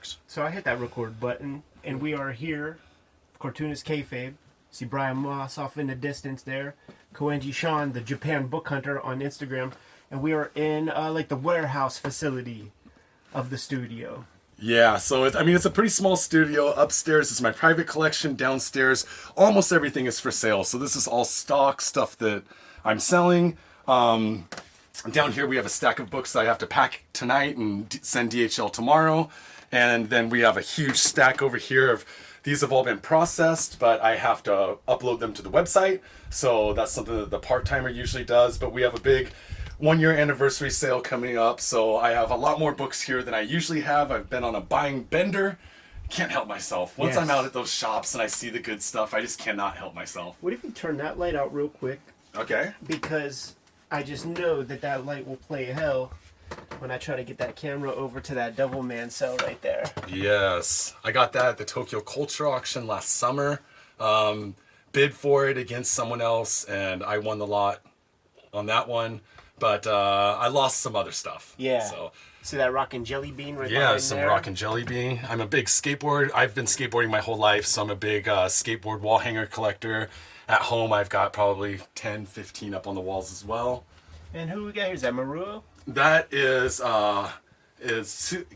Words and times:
works. 0.00 0.16
So 0.26 0.42
I 0.42 0.50
hit 0.50 0.64
that 0.64 0.80
record 0.80 1.20
button, 1.20 1.62
and 1.84 2.00
we 2.00 2.14
are 2.14 2.32
here. 2.32 2.78
Cartoonist 3.38 3.86
kayfabe. 3.86 4.32
See 4.70 4.86
Brian 4.86 5.18
Moss 5.18 5.58
off 5.58 5.76
in 5.76 5.88
the 5.88 5.94
distance 5.94 6.42
there. 6.42 6.74
Koenji 7.14 7.52
Sean, 7.52 7.92
the 7.92 8.00
Japan 8.00 8.46
book 8.46 8.68
hunter 8.68 8.98
on 9.00 9.20
Instagram, 9.20 9.72
and 10.10 10.22
we 10.22 10.32
are 10.32 10.50
in 10.54 10.88
uh, 10.88 11.10
like 11.12 11.28
the 11.28 11.36
warehouse 11.36 11.98
facility 11.98 12.70
of 13.34 13.50
the 13.50 13.58
studio. 13.58 14.24
Yeah, 14.58 14.96
so 14.96 15.24
it's, 15.24 15.36
I 15.36 15.42
mean, 15.42 15.54
it's 15.54 15.64
a 15.64 15.70
pretty 15.70 15.90
small 15.90 16.16
studio. 16.16 16.72
Upstairs 16.72 17.30
is 17.30 17.42
my 17.42 17.50
private 17.50 17.86
collection. 17.86 18.36
Downstairs, 18.36 19.04
almost 19.36 19.72
everything 19.72 20.06
is 20.06 20.20
for 20.20 20.30
sale. 20.30 20.64
So 20.64 20.78
this 20.78 20.96
is 20.96 21.06
all 21.06 21.24
stock 21.24 21.82
stuff 21.82 22.16
that 22.18 22.42
I'm 22.84 23.00
selling. 23.00 23.58
Um, 23.88 24.48
down 25.10 25.32
here, 25.32 25.46
we 25.46 25.56
have 25.56 25.66
a 25.66 25.70
stack 25.70 25.98
of 25.98 26.10
books 26.10 26.32
that 26.34 26.40
I 26.40 26.44
have 26.44 26.58
to 26.58 26.66
pack 26.66 27.04
tonight 27.12 27.56
and 27.56 27.88
d- 27.88 27.98
send 28.02 28.30
DHL 28.30 28.72
tomorrow. 28.72 29.30
And 29.72 30.10
then 30.10 30.30
we 30.30 30.40
have 30.40 30.56
a 30.56 30.62
huge 30.62 30.96
stack 30.96 31.42
over 31.42 31.56
here 31.56 31.92
of 31.92 32.04
these 32.42 32.62
have 32.62 32.72
all 32.72 32.84
been 32.84 32.98
processed, 32.98 33.78
but 33.78 34.00
I 34.00 34.16
have 34.16 34.42
to 34.44 34.78
upload 34.88 35.20
them 35.20 35.34
to 35.34 35.42
the 35.42 35.50
website. 35.50 36.00
So 36.30 36.72
that's 36.72 36.92
something 36.92 37.16
that 37.16 37.30
the 37.30 37.38
part 37.38 37.66
timer 37.66 37.88
usually 37.88 38.24
does. 38.24 38.56
But 38.58 38.72
we 38.72 38.82
have 38.82 38.94
a 38.94 39.00
big 39.00 39.30
one 39.78 40.00
year 40.00 40.16
anniversary 40.16 40.70
sale 40.70 41.00
coming 41.00 41.36
up. 41.36 41.60
So 41.60 41.96
I 41.96 42.12
have 42.12 42.30
a 42.30 42.36
lot 42.36 42.58
more 42.58 42.72
books 42.72 43.02
here 43.02 43.22
than 43.22 43.34
I 43.34 43.40
usually 43.40 43.82
have. 43.82 44.10
I've 44.10 44.30
been 44.30 44.44
on 44.44 44.54
a 44.54 44.60
buying 44.60 45.02
bender. 45.02 45.58
Can't 46.08 46.32
help 46.32 46.48
myself. 46.48 46.98
Once 46.98 47.16
I'm 47.16 47.30
out 47.30 47.44
at 47.44 47.52
those 47.52 47.72
shops 47.72 48.14
and 48.14 48.22
I 48.22 48.26
see 48.26 48.50
the 48.50 48.58
good 48.58 48.82
stuff, 48.82 49.14
I 49.14 49.20
just 49.20 49.38
cannot 49.38 49.76
help 49.76 49.94
myself. 49.94 50.36
What 50.40 50.52
if 50.52 50.64
you 50.64 50.70
turn 50.70 50.96
that 50.96 51.18
light 51.18 51.36
out 51.36 51.54
real 51.54 51.68
quick? 51.68 52.00
Okay. 52.34 52.72
Because 52.86 53.54
I 53.92 54.02
just 54.02 54.26
know 54.26 54.62
that 54.62 54.80
that 54.80 55.06
light 55.06 55.26
will 55.26 55.36
play 55.36 55.66
hell 55.66 56.12
when 56.80 56.90
I 56.90 56.98
try 56.98 57.16
to 57.16 57.24
get 57.24 57.38
that 57.38 57.56
camera 57.56 57.92
over 57.94 58.20
to 58.20 58.34
that 58.34 58.56
Devil 58.56 58.82
Man 58.82 59.10
cell 59.10 59.36
right 59.38 59.60
there. 59.62 59.84
Yes, 60.08 60.94
I 61.04 61.12
got 61.12 61.32
that 61.34 61.44
at 61.44 61.58
the 61.58 61.64
Tokyo 61.64 62.00
Culture 62.00 62.48
Auction 62.48 62.86
last 62.86 63.10
summer. 63.10 63.60
Um, 63.98 64.54
bid 64.92 65.14
for 65.14 65.48
it 65.48 65.58
against 65.58 65.92
someone 65.92 66.20
else, 66.20 66.64
and 66.64 67.02
I 67.02 67.18
won 67.18 67.38
the 67.38 67.46
lot 67.46 67.80
on 68.52 68.66
that 68.66 68.88
one. 68.88 69.20
But 69.58 69.86
uh, 69.86 70.38
I 70.40 70.48
lost 70.48 70.80
some 70.80 70.96
other 70.96 71.12
stuff. 71.12 71.54
Yeah. 71.58 71.84
So 71.84 72.12
See 72.42 72.56
that 72.56 72.72
Rockin' 72.72 73.04
Jelly 73.04 73.30
Bean 73.30 73.56
right 73.56 73.70
yeah, 73.70 73.98
some 73.98 74.16
there? 74.16 74.28
Rockin' 74.28 74.54
Jelly 74.54 74.82
Bean. 74.82 75.20
I'm 75.28 75.42
a 75.42 75.46
big 75.46 75.66
skateboard. 75.66 76.30
I've 76.34 76.54
been 76.54 76.64
skateboarding 76.64 77.10
my 77.10 77.20
whole 77.20 77.36
life, 77.36 77.66
so 77.66 77.82
I'm 77.82 77.90
a 77.90 77.96
big 77.96 78.28
uh, 78.28 78.46
skateboard 78.46 79.00
wall 79.00 79.18
hanger 79.18 79.44
collector. 79.44 80.08
At 80.48 80.62
home, 80.62 80.92
I've 80.92 81.10
got 81.10 81.34
probably 81.34 81.80
10, 81.94 82.24
15 82.24 82.74
up 82.74 82.86
on 82.86 82.94
the 82.94 83.00
walls 83.00 83.30
as 83.30 83.44
well. 83.44 83.84
And 84.32 84.48
who 84.48 84.64
we 84.64 84.72
got 84.72 84.86
here? 84.86 84.94
Is 84.94 85.02
that 85.02 85.12
Maruo? 85.12 85.62
That 85.86 86.32
is 86.32 86.80
uh 86.80 87.30
is 87.80 88.08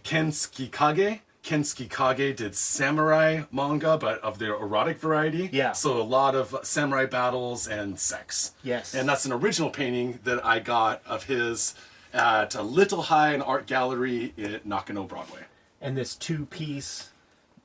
Kensuke 0.04 0.70
Kage. 0.70 1.20
Kensuke 1.42 1.90
Kage 1.90 2.36
did 2.36 2.54
samurai 2.54 3.42
manga, 3.52 3.98
but 3.98 4.20
of 4.22 4.38
the 4.38 4.46
erotic 4.54 4.98
variety. 4.98 5.50
Yeah. 5.52 5.72
So 5.72 6.00
a 6.00 6.02
lot 6.02 6.34
of 6.34 6.56
samurai 6.62 7.06
battles 7.06 7.68
and 7.68 7.98
sex. 7.98 8.52
Yes. 8.62 8.94
And 8.94 9.08
that's 9.08 9.24
an 9.24 9.32
original 9.32 9.70
painting 9.70 10.20
that 10.24 10.44
I 10.44 10.60
got 10.60 11.02
of 11.06 11.24
his 11.24 11.74
at 12.12 12.54
a 12.54 12.62
Little 12.62 13.02
High 13.02 13.34
an 13.34 13.42
art 13.42 13.66
gallery 13.66 14.32
at 14.38 14.64
Nakano 14.64 15.04
Broadway. 15.04 15.40
And 15.80 15.96
this 15.96 16.14
two 16.14 16.46
piece 16.46 17.10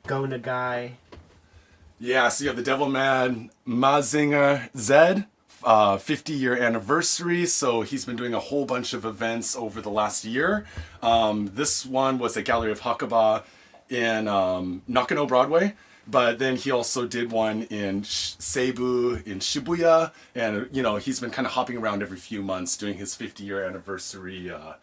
Go 0.07 0.23
Nagai. 0.23 0.93
Yeah, 1.99 2.29
so 2.29 2.43
you 2.43 2.49
have 2.49 2.57
the 2.57 2.63
Devil 2.63 2.89
Man 2.89 3.51
Mazinger 3.67 4.69
Zed, 4.75 5.25
uh, 5.63 5.97
50 5.97 6.33
year 6.33 6.57
anniversary. 6.57 7.45
So 7.45 7.81
he's 7.81 8.05
been 8.05 8.15
doing 8.15 8.33
a 8.33 8.39
whole 8.39 8.65
bunch 8.65 8.93
of 8.93 9.05
events 9.05 9.55
over 9.55 9.81
the 9.81 9.89
last 9.89 10.25
year. 10.25 10.65
Um, 11.01 11.51
this 11.53 11.85
one 11.85 12.19
was 12.19 12.37
at 12.37 12.45
Gallery 12.45 12.71
of 12.71 12.81
Hakaba 12.81 13.43
in 13.89 14.27
um, 14.27 14.81
Nakano 14.87 15.25
Broadway. 15.25 15.75
But 16.07 16.39
then 16.39 16.55
he 16.55 16.71
also 16.71 17.05
did 17.05 17.31
one 17.31 17.63
in 17.63 18.01
Seibu, 18.01 19.25
in 19.27 19.39
Shibuya, 19.39 20.11
and 20.33 20.67
you 20.71 20.81
know 20.81 20.95
he's 20.95 21.19
been 21.19 21.29
kind 21.29 21.45
of 21.45 21.53
hopping 21.53 21.77
around 21.77 22.01
every 22.01 22.17
few 22.17 22.41
months 22.41 22.75
doing 22.75 22.95
his 22.95 23.13
50 23.13 23.43
year 23.43 23.63
anniversary 23.63 24.49
uh, 24.49 24.73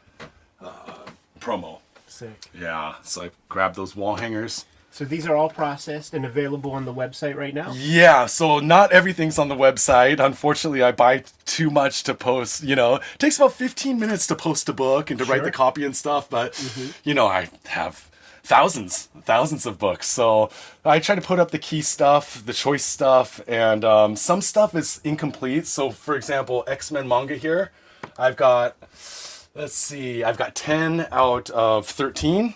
uh, 0.60 0.94
promo. 1.40 1.80
Sick. 2.06 2.48
Yeah, 2.58 2.94
so 3.02 3.24
I 3.24 3.30
grabbed 3.48 3.74
those 3.74 3.96
wall 3.96 4.16
hangers. 4.16 4.66
So 4.96 5.04
these 5.04 5.26
are 5.26 5.36
all 5.36 5.50
processed 5.50 6.14
and 6.14 6.24
available 6.24 6.70
on 6.70 6.86
the 6.86 6.94
website 6.94 7.36
right 7.36 7.52
now? 7.52 7.70
Yeah, 7.76 8.24
so 8.24 8.60
not 8.60 8.92
everything's 8.92 9.38
on 9.38 9.48
the 9.48 9.54
website. 9.54 10.20
Unfortunately, 10.20 10.82
I 10.82 10.92
buy 10.92 11.24
too 11.44 11.70
much 11.70 12.02
to 12.04 12.14
post. 12.14 12.62
You 12.62 12.76
know, 12.76 12.94
it 12.94 13.18
takes 13.18 13.36
about 13.36 13.52
15 13.52 14.00
minutes 14.00 14.26
to 14.28 14.34
post 14.34 14.70
a 14.70 14.72
book 14.72 15.10
and 15.10 15.18
to 15.18 15.26
write 15.26 15.44
the 15.44 15.50
copy 15.50 15.84
and 15.84 15.94
stuff. 15.94 16.30
But, 16.30 16.58
you 17.04 17.12
know, 17.12 17.26
I 17.26 17.50
have 17.66 18.10
thousands, 18.42 19.10
thousands 19.20 19.66
of 19.66 19.78
books. 19.78 20.06
So 20.06 20.48
I 20.82 20.98
try 20.98 21.14
to 21.14 21.20
put 21.20 21.38
up 21.38 21.50
the 21.50 21.58
key 21.58 21.82
stuff, 21.82 22.42
the 22.46 22.54
choice 22.54 22.86
stuff, 22.86 23.42
and 23.46 23.84
um, 23.84 24.16
some 24.16 24.40
stuff 24.40 24.74
is 24.74 25.02
incomplete. 25.04 25.66
So, 25.66 25.90
for 25.90 26.16
example, 26.16 26.64
X 26.66 26.90
Men 26.90 27.06
manga 27.06 27.36
here, 27.36 27.70
I've 28.18 28.36
got, 28.36 28.78
let's 29.54 29.74
see, 29.74 30.24
I've 30.24 30.38
got 30.38 30.54
10 30.54 31.08
out 31.12 31.50
of 31.50 31.86
13. 31.86 32.54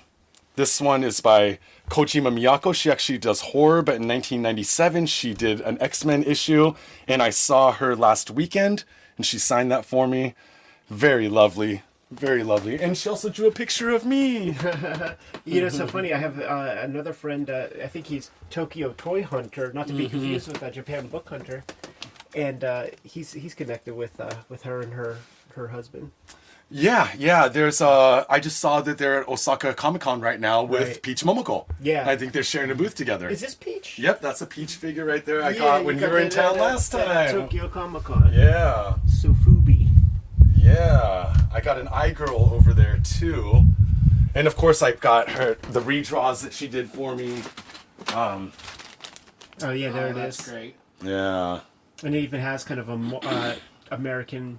This 0.57 0.81
one 0.81 1.05
is 1.05 1.21
by 1.21 1.59
Kojima 1.91 2.33
Miyako. 2.33 2.75
She 2.75 2.91
actually 2.91 3.19
does 3.19 3.41
horror, 3.41 3.83
but 3.83 3.97
in 3.97 4.07
1997 4.09 5.07
she 5.07 5.35
did 5.35 5.61
an 5.61 5.77
X 5.81 6.05
Men 6.05 6.23
issue, 6.23 6.75
and 7.09 7.23
I 7.23 7.31
saw 7.31 7.73
her 7.73 7.97
last 7.97 8.31
weekend, 8.31 8.85
and 9.17 9.27
she 9.27 9.39
signed 9.39 9.71
that 9.73 9.85
for 9.85 10.07
me. 10.07 10.35
Very 10.89 11.29
lovely, 11.29 11.83
very 12.11 12.43
lovely. 12.45 12.81
And 12.81 12.97
she 12.97 13.09
also 13.09 13.29
drew 13.29 13.49
a 13.49 13.53
picture 13.53 13.91
of 13.91 14.07
me. 14.07 14.57
You 15.47 15.63
know, 15.63 15.67
it's 15.67 15.77
so 15.77 15.87
funny. 15.87 16.13
I 16.13 16.19
have 16.19 16.39
uh, 16.39 16.77
another 16.81 17.13
friend. 17.13 17.49
Uh, 17.51 17.67
I 17.83 17.89
think 17.89 18.07
he's 18.07 18.31
Tokyo 18.51 18.95
Toy 18.97 19.23
Hunter, 19.25 19.73
not 19.73 19.89
to 19.89 19.93
be 19.93 20.09
confused 20.09 20.47
with 20.49 20.63
uh, 20.63 20.71
Japan 20.71 21.09
Book 21.09 21.29
Hunter, 21.29 21.65
and 22.37 22.63
uh, 22.63 22.85
he's 23.03 23.33
he's 23.33 23.55
connected 23.55 23.95
with 23.95 24.21
uh, 24.21 24.31
with 24.49 24.63
her 24.63 24.81
and 24.81 24.93
her 24.93 25.19
her 25.55 25.69
husband. 25.69 26.13
Yeah, 26.73 27.11
yeah. 27.19 27.49
There's 27.49 27.81
uh, 27.81 28.25
I 28.29 28.39
just 28.39 28.61
saw 28.61 28.81
that 28.81 28.97
they're 28.97 29.23
at 29.23 29.29
Osaka 29.29 29.75
Comic 29.75 30.03
Con 30.03 30.21
right 30.21 30.39
now 30.39 30.63
with 30.63 30.87
Right. 30.89 31.03
Peach 31.03 31.25
Momoko. 31.25 31.67
Yeah. 31.83 32.09
I 32.09 32.17
think 32.17 32.33
they're 32.33 32.45
sharing 32.45 32.71
a 32.71 32.77
booth 32.77 32.95
together. 32.95 33.29
Is 33.29 33.41
this 33.41 33.57
Peach? 33.57 33.99
Yep, 33.99 34.21
that's 34.21 34.41
a 34.41 34.47
Peach 34.47 34.77
figure 34.77 35.05
right 35.05 35.25
there. 35.25 35.43
I 35.43 35.51
Yeah, 35.51 35.59
got 35.59 35.85
when 35.85 35.97
you 35.97 36.03
got 36.03 36.11
were 36.13 36.19
in 36.21 36.31
town 36.31 36.55
at- 36.55 36.61
last 36.61 36.93
time. 36.93 37.33
Tokyo 37.33 37.69
Comic 37.69 38.05
Con. 38.05 38.33
Yeah. 38.33 38.95
Sofubi. 39.09 39.89
Yeah, 40.57 41.35
I 41.53 41.61
got 41.61 41.79
an 41.79 41.89
eye 41.89 42.11
girl 42.13 42.51
over 42.53 42.73
there 42.73 43.01
too, 43.03 43.65
and 44.37 44.47
of 44.47 44.55
course 44.57 44.83
I've 44.83 45.01
got 45.01 45.31
her 45.31 45.55
the 45.73 45.81
redraws 45.81 46.43
that 46.45 46.53
she 46.53 46.69
did 46.69 46.89
for 46.89 47.17
me. 47.17 47.43
Um, 48.15 48.53
Oh 49.63 49.71
yeah, 49.73 49.91
there 49.91 50.07
oh, 50.07 50.11
it 50.11 50.15
that's 50.15 50.39
is. 50.41 50.49
great. 50.49 50.77
yeah, 51.03 51.61
And 52.05 52.15
it 52.15 52.21
even 52.21 52.41
has 52.41 52.63
kind 52.63 52.79
of 52.79 52.89
a 52.89 52.97
mo- 52.97 53.19
uh, 53.19 53.57
American 53.91 54.59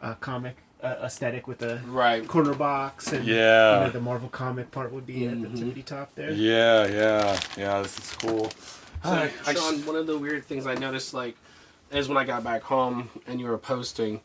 uh, 0.00 0.14
comic 0.14 0.56
uh, 0.82 0.96
aesthetic 1.04 1.46
with 1.48 1.58
the 1.58 1.80
Right. 1.86 2.26
corner 2.26 2.54
box 2.54 3.12
and 3.12 3.24
Yeah. 3.26 3.78
you 3.80 3.84
know, 3.86 3.90
the 3.90 4.00
Marvel 4.00 4.28
comic 4.28 4.70
part 4.70 4.92
would 4.92 5.06
be 5.06 5.26
at 5.26 5.40
the 5.40 5.48
tippity 5.48 5.84
top 5.84 6.14
there. 6.14 6.30
yeah, 6.30 6.86
yeah, 6.86 7.40
yeah. 7.56 7.82
This 7.82 7.98
is 7.98 8.12
cool. 8.20 8.50
So, 9.04 9.10
I- 9.10 9.30
I- 9.46 9.54
Sean, 9.54 9.84
one 9.86 9.96
of 9.96 10.06
the 10.06 10.18
weird 10.18 10.44
things 10.44 10.66
I 10.66 10.74
noticed, 10.74 11.14
like, 11.14 11.36
is 11.90 12.08
when 12.08 12.16
I 12.18 12.24
got 12.24 12.44
back 12.44 12.62
home 12.62 13.08
and 13.26 13.40
you 13.40 13.46
were 13.46 13.58
posting, 13.58 14.20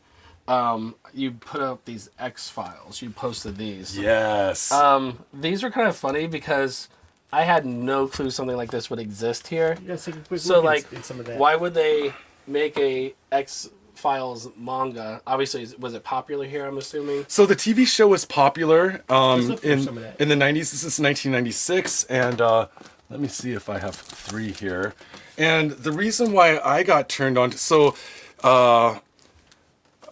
um, 0.48 0.94
you 1.12 1.32
put 1.32 1.60
up 1.60 1.84
these 1.84 2.08
X 2.18 2.48
files. 2.48 3.02
You 3.02 3.10
posted 3.10 3.56
these. 3.56 3.96
yes. 3.98 4.70
Um, 4.70 5.24
these 5.32 5.62
were 5.62 5.70
kind 5.70 5.88
of 5.88 5.96
funny 5.96 6.26
because 6.26 6.88
I 7.32 7.42
had 7.42 7.66
no 7.66 8.06
clue 8.06 8.30
something 8.30 8.56
like 8.56 8.70
this 8.70 8.88
would 8.88 9.00
exist 9.00 9.48
here. 9.48 9.76
Yeah, 9.84 9.96
take 9.96 10.14
a 10.16 10.18
quick 10.20 10.40
So, 10.40 10.60
like, 10.60 10.90
in, 10.92 10.98
in 10.98 11.02
some 11.02 11.18
of 11.20 11.26
that. 11.26 11.38
why 11.38 11.56
would 11.56 11.74
they 11.74 12.14
make 12.46 12.78
a 12.78 13.14
X 13.32 13.68
Files 13.96 14.48
manga? 14.56 15.20
Obviously, 15.26 15.66
was 15.78 15.94
it 15.94 16.04
popular 16.04 16.44
here? 16.46 16.66
I'm 16.66 16.78
assuming. 16.78 17.24
so 17.28 17.46
the 17.46 17.56
TV 17.56 17.86
show 17.86 18.08
was 18.08 18.24
popular 18.24 19.02
um, 19.08 19.38
Let's 19.40 19.48
look 19.48 19.60
for 19.60 19.66
in 19.68 19.82
some 19.82 19.96
of 19.98 20.02
that. 20.04 20.20
in 20.20 20.28
the 20.28 20.34
'90s. 20.36 20.70
This 20.70 20.84
is 20.84 21.00
1996, 21.00 22.04
and 22.04 22.40
uh, 22.40 22.66
let 23.10 23.20
me 23.20 23.28
see 23.28 23.52
if 23.52 23.68
I 23.68 23.78
have 23.78 23.94
three 23.94 24.52
here. 24.52 24.94
And 25.38 25.72
the 25.72 25.92
reason 25.92 26.32
why 26.32 26.58
I 26.58 26.82
got 26.82 27.08
turned 27.08 27.36
on 27.38 27.50
to 27.50 27.58
so 27.58 27.94
uh, 28.42 28.98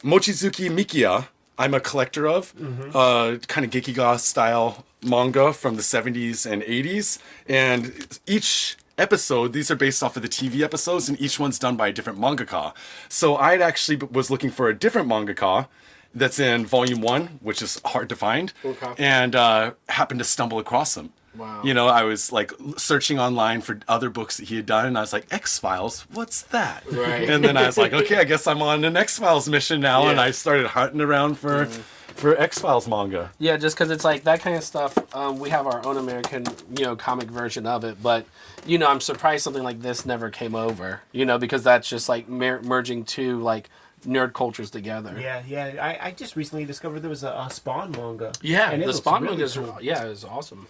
Mochizuki 0.02 0.68
Mikiya, 0.70 1.28
I'm 1.58 1.72
a 1.74 1.80
collector 1.80 2.26
of, 2.26 2.52
uh, 2.94 3.36
kind 3.48 3.64
of 3.64 3.70
Gekiga 3.70 4.18
style 4.18 4.84
manga 5.02 5.52
from 5.52 5.76
the 5.76 5.82
70s 5.82 6.50
and 6.50 6.62
80s. 6.62 7.18
And 7.48 8.18
each 8.26 8.76
episode, 8.98 9.52
these 9.52 9.70
are 9.70 9.76
based 9.76 10.02
off 10.02 10.16
of 10.16 10.22
the 10.22 10.28
TV 10.28 10.62
episodes, 10.62 11.08
and 11.08 11.20
each 11.20 11.38
one's 11.38 11.58
done 11.58 11.76
by 11.76 11.88
a 11.88 11.92
different 11.92 12.18
mangaka. 12.18 12.74
So 13.08 13.36
I 13.36 13.56
actually 13.56 13.96
was 14.10 14.30
looking 14.30 14.50
for 14.50 14.68
a 14.68 14.74
different 14.74 15.08
mangaka 15.08 15.68
that's 16.14 16.38
in 16.38 16.64
volume 16.64 17.00
one, 17.00 17.38
which 17.42 17.60
is 17.60 17.80
hard 17.86 18.08
to 18.08 18.16
find, 18.16 18.52
Okay. 18.64 18.94
and 18.98 19.34
uh, 19.34 19.72
happened 19.88 20.20
to 20.20 20.24
stumble 20.24 20.58
across 20.58 20.96
him. 20.96 21.12
Wow. 21.36 21.62
You 21.64 21.74
know, 21.74 21.88
I 21.88 22.04
was 22.04 22.30
like 22.30 22.52
searching 22.76 23.18
online 23.18 23.60
for 23.60 23.80
other 23.88 24.08
books 24.08 24.36
that 24.36 24.46
he 24.48 24.54
had 24.54 24.66
done, 24.66 24.86
and 24.86 24.96
I 24.96 25.00
was 25.00 25.12
like, 25.12 25.26
X 25.32 25.58
Files, 25.58 26.06
what's 26.12 26.42
that? 26.42 26.84
Right. 26.88 27.28
And 27.28 27.42
then 27.44 27.56
I 27.56 27.66
was 27.66 27.76
like, 27.76 27.92
okay, 27.92 28.18
I 28.18 28.24
guess 28.24 28.46
I'm 28.46 28.62
on 28.62 28.84
an 28.84 28.96
X 28.96 29.18
Files 29.18 29.48
mission 29.48 29.80
now, 29.80 30.06
and 30.10 30.20
I 30.20 30.30
started 30.30 30.68
hunting 30.68 31.00
around 31.00 31.36
for 31.36 31.68
for 32.14 32.36
X 32.38 32.58
Files 32.58 32.88
manga. 32.88 33.30
Yeah, 33.38 33.56
just 33.56 33.76
because 33.76 33.90
it's 33.90 34.04
like 34.04 34.24
that 34.24 34.40
kind 34.40 34.56
of 34.56 34.64
stuff. 34.64 34.96
Um, 35.14 35.38
we 35.38 35.50
have 35.50 35.66
our 35.66 35.84
own 35.86 35.96
American, 35.96 36.46
you 36.76 36.84
know, 36.84 36.96
comic 36.96 37.28
version 37.28 37.66
of 37.66 37.84
it, 37.84 38.02
but 38.02 38.26
you 38.66 38.78
know, 38.78 38.88
I'm 38.88 39.00
surprised 39.00 39.44
something 39.44 39.62
like 39.62 39.82
this 39.82 40.06
never 40.06 40.30
came 40.30 40.54
over. 40.54 41.00
You 41.12 41.24
know, 41.26 41.38
because 41.38 41.62
that's 41.62 41.88
just 41.88 42.08
like 42.08 42.28
mer- 42.28 42.62
merging 42.62 43.04
two 43.04 43.40
like 43.40 43.68
nerd 44.06 44.32
cultures 44.32 44.70
together. 44.70 45.16
Yeah, 45.20 45.42
yeah. 45.46 45.64
I, 45.80 46.08
I 46.08 46.10
just 46.12 46.36
recently 46.36 46.64
discovered 46.64 47.00
there 47.00 47.10
was 47.10 47.24
a, 47.24 47.30
a 47.30 47.48
Spawn 47.50 47.90
manga. 47.92 48.32
Yeah, 48.42 48.70
And 48.70 48.82
the 48.82 48.92
Spawn 48.92 49.22
really 49.22 49.36
manga 49.36 49.44
is 49.44 49.56
cool. 49.56 49.78
yeah, 49.80 50.04
is 50.04 50.24
awesome. 50.24 50.66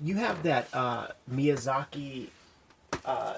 You 0.00 0.16
have 0.16 0.42
that 0.44 0.68
uh, 0.72 1.08
Miyazaki 1.32 2.28
uh, 3.04 3.34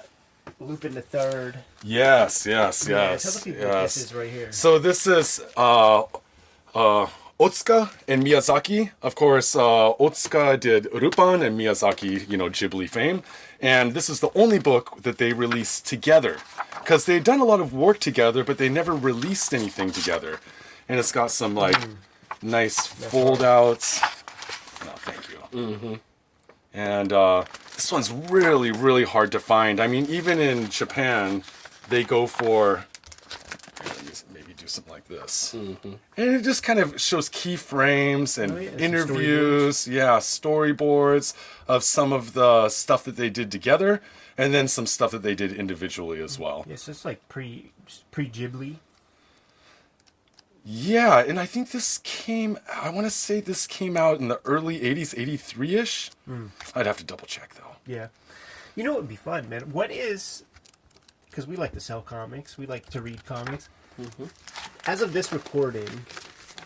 Lupin 0.59 0.93
the 0.93 1.01
Third. 1.01 1.59
Yes, 1.83 2.45
yes, 2.45 2.87
yes. 2.87 2.87
Yeah, 2.87 3.11
yes. 3.11 3.23
tell 3.23 3.31
the 3.31 3.39
people 3.43 3.67
what 3.67 3.73
yes. 3.75 3.95
this 3.95 4.03
is 4.05 4.13
right 4.13 4.29
here. 4.29 4.51
So 4.51 4.79
this 4.79 5.07
is 5.07 5.41
uh, 5.57 6.03
uh, 6.75 7.07
Otsuka 7.41 7.89
and 8.07 8.23
Miyazaki. 8.23 8.91
Of 9.01 9.15
course, 9.15 9.55
uh, 9.55 9.93
Otsuka 9.99 10.59
did 10.59 10.83
Rupan 10.91 11.43
and 11.43 11.59
Miyazaki, 11.59 12.29
you 12.29 12.37
know, 12.37 12.49
Ghibli 12.49 12.87
fame. 12.87 13.23
And 13.59 13.95
this 13.95 14.09
is 14.09 14.19
the 14.19 14.29
only 14.35 14.59
book 14.59 15.01
that 15.01 15.17
they 15.17 15.33
released 15.33 15.87
together. 15.87 16.37
Because 16.79 17.05
they'd 17.05 17.23
done 17.23 17.39
a 17.39 17.45
lot 17.45 17.59
of 17.59 17.73
work 17.73 17.97
together, 17.99 18.43
but 18.43 18.59
they 18.59 18.69
never 18.69 18.93
released 18.93 19.55
anything 19.55 19.89
together. 19.91 20.39
And 20.87 20.99
it's 20.99 21.11
got 21.11 21.31
some, 21.31 21.55
like, 21.55 21.81
nice 22.43 22.85
fold 22.85 23.41
outs. 23.41 23.99
No, 24.85 24.91
thank 25.07 25.23
you. 25.31 25.39
Mhm. 25.51 25.99
And 26.73 27.11
uh, 27.11 27.45
this 27.75 27.91
one's 27.91 28.11
really, 28.11 28.71
really 28.71 29.03
hard 29.03 29.31
to 29.31 29.39
find. 29.39 29.79
I 29.79 29.87
mean, 29.87 30.05
even 30.05 30.39
in 30.39 30.69
Japan, 30.69 31.43
they 31.89 32.03
go 32.03 32.27
for 32.27 32.85
let 33.83 34.01
me 34.01 34.09
just 34.09 34.25
maybe 34.31 34.53
do 34.53 34.60
something 34.71 34.93
like 34.93 35.07
this. 35.07 35.53
Mm-hmm. 35.55 35.93
And 36.17 36.35
it 36.35 36.43
just 36.43 36.63
kind 36.63 36.79
of 36.79 36.99
shows 36.99 37.29
keyframes 37.29 38.41
and 38.41 38.53
Oh, 38.53 38.57
yeah, 38.57 38.71
some 38.71 38.79
interviews, 38.79 39.87
yeah, 39.87 40.17
storyboards 40.17 41.33
of 41.67 41.83
some 41.83 42.13
of 42.13 42.33
the 42.33 42.69
stuff 42.69 43.03
that 43.03 43.15
they 43.15 43.29
did 43.29 43.51
together, 43.51 44.01
and 44.37 44.53
then 44.53 44.67
some 44.67 44.85
stuff 44.85 45.11
that 45.11 45.23
they 45.23 45.35
did 45.35 45.53
individually 45.53 46.21
as 46.21 46.39
well. 46.39 46.65
Yes, 46.67 46.87
it's 46.87 47.05
like 47.05 47.27
pre 47.29 47.71
pre 48.11 48.29
Ghibli. 48.29 48.77
Yeah, 50.63 51.19
and 51.19 51.39
I 51.39 51.47
think 51.47 51.71
this 51.71 51.99
came, 52.03 52.59
I 52.71 52.89
want 52.89 53.07
to 53.07 53.11
say 53.11 53.41
this 53.41 53.65
came 53.65 53.97
out 53.97 54.19
in 54.19 54.27
the 54.27 54.39
early 54.45 54.79
80s, 54.79 55.17
83 55.17 55.75
ish. 55.75 56.11
Hmm. 56.25 56.47
I'd 56.75 56.85
have 56.85 56.97
to 56.97 57.03
double 57.03 57.25
check 57.25 57.55
though. 57.55 57.77
Yeah. 57.87 58.07
You 58.75 58.83
know 58.83 58.91
what 58.91 59.01
would 59.01 59.09
be 59.09 59.15
fun, 59.15 59.49
man? 59.49 59.71
What 59.71 59.91
is 59.91 60.43
because 61.31 61.47
we 61.47 61.55
like 61.55 61.71
to 61.71 61.79
sell 61.79 62.01
comics, 62.01 62.57
we 62.57 62.67
like 62.67 62.89
to 62.89 63.01
read 63.01 63.25
comics. 63.25 63.69
As 64.85 65.01
of 65.01 65.13
this 65.13 65.31
recording, 65.31 65.89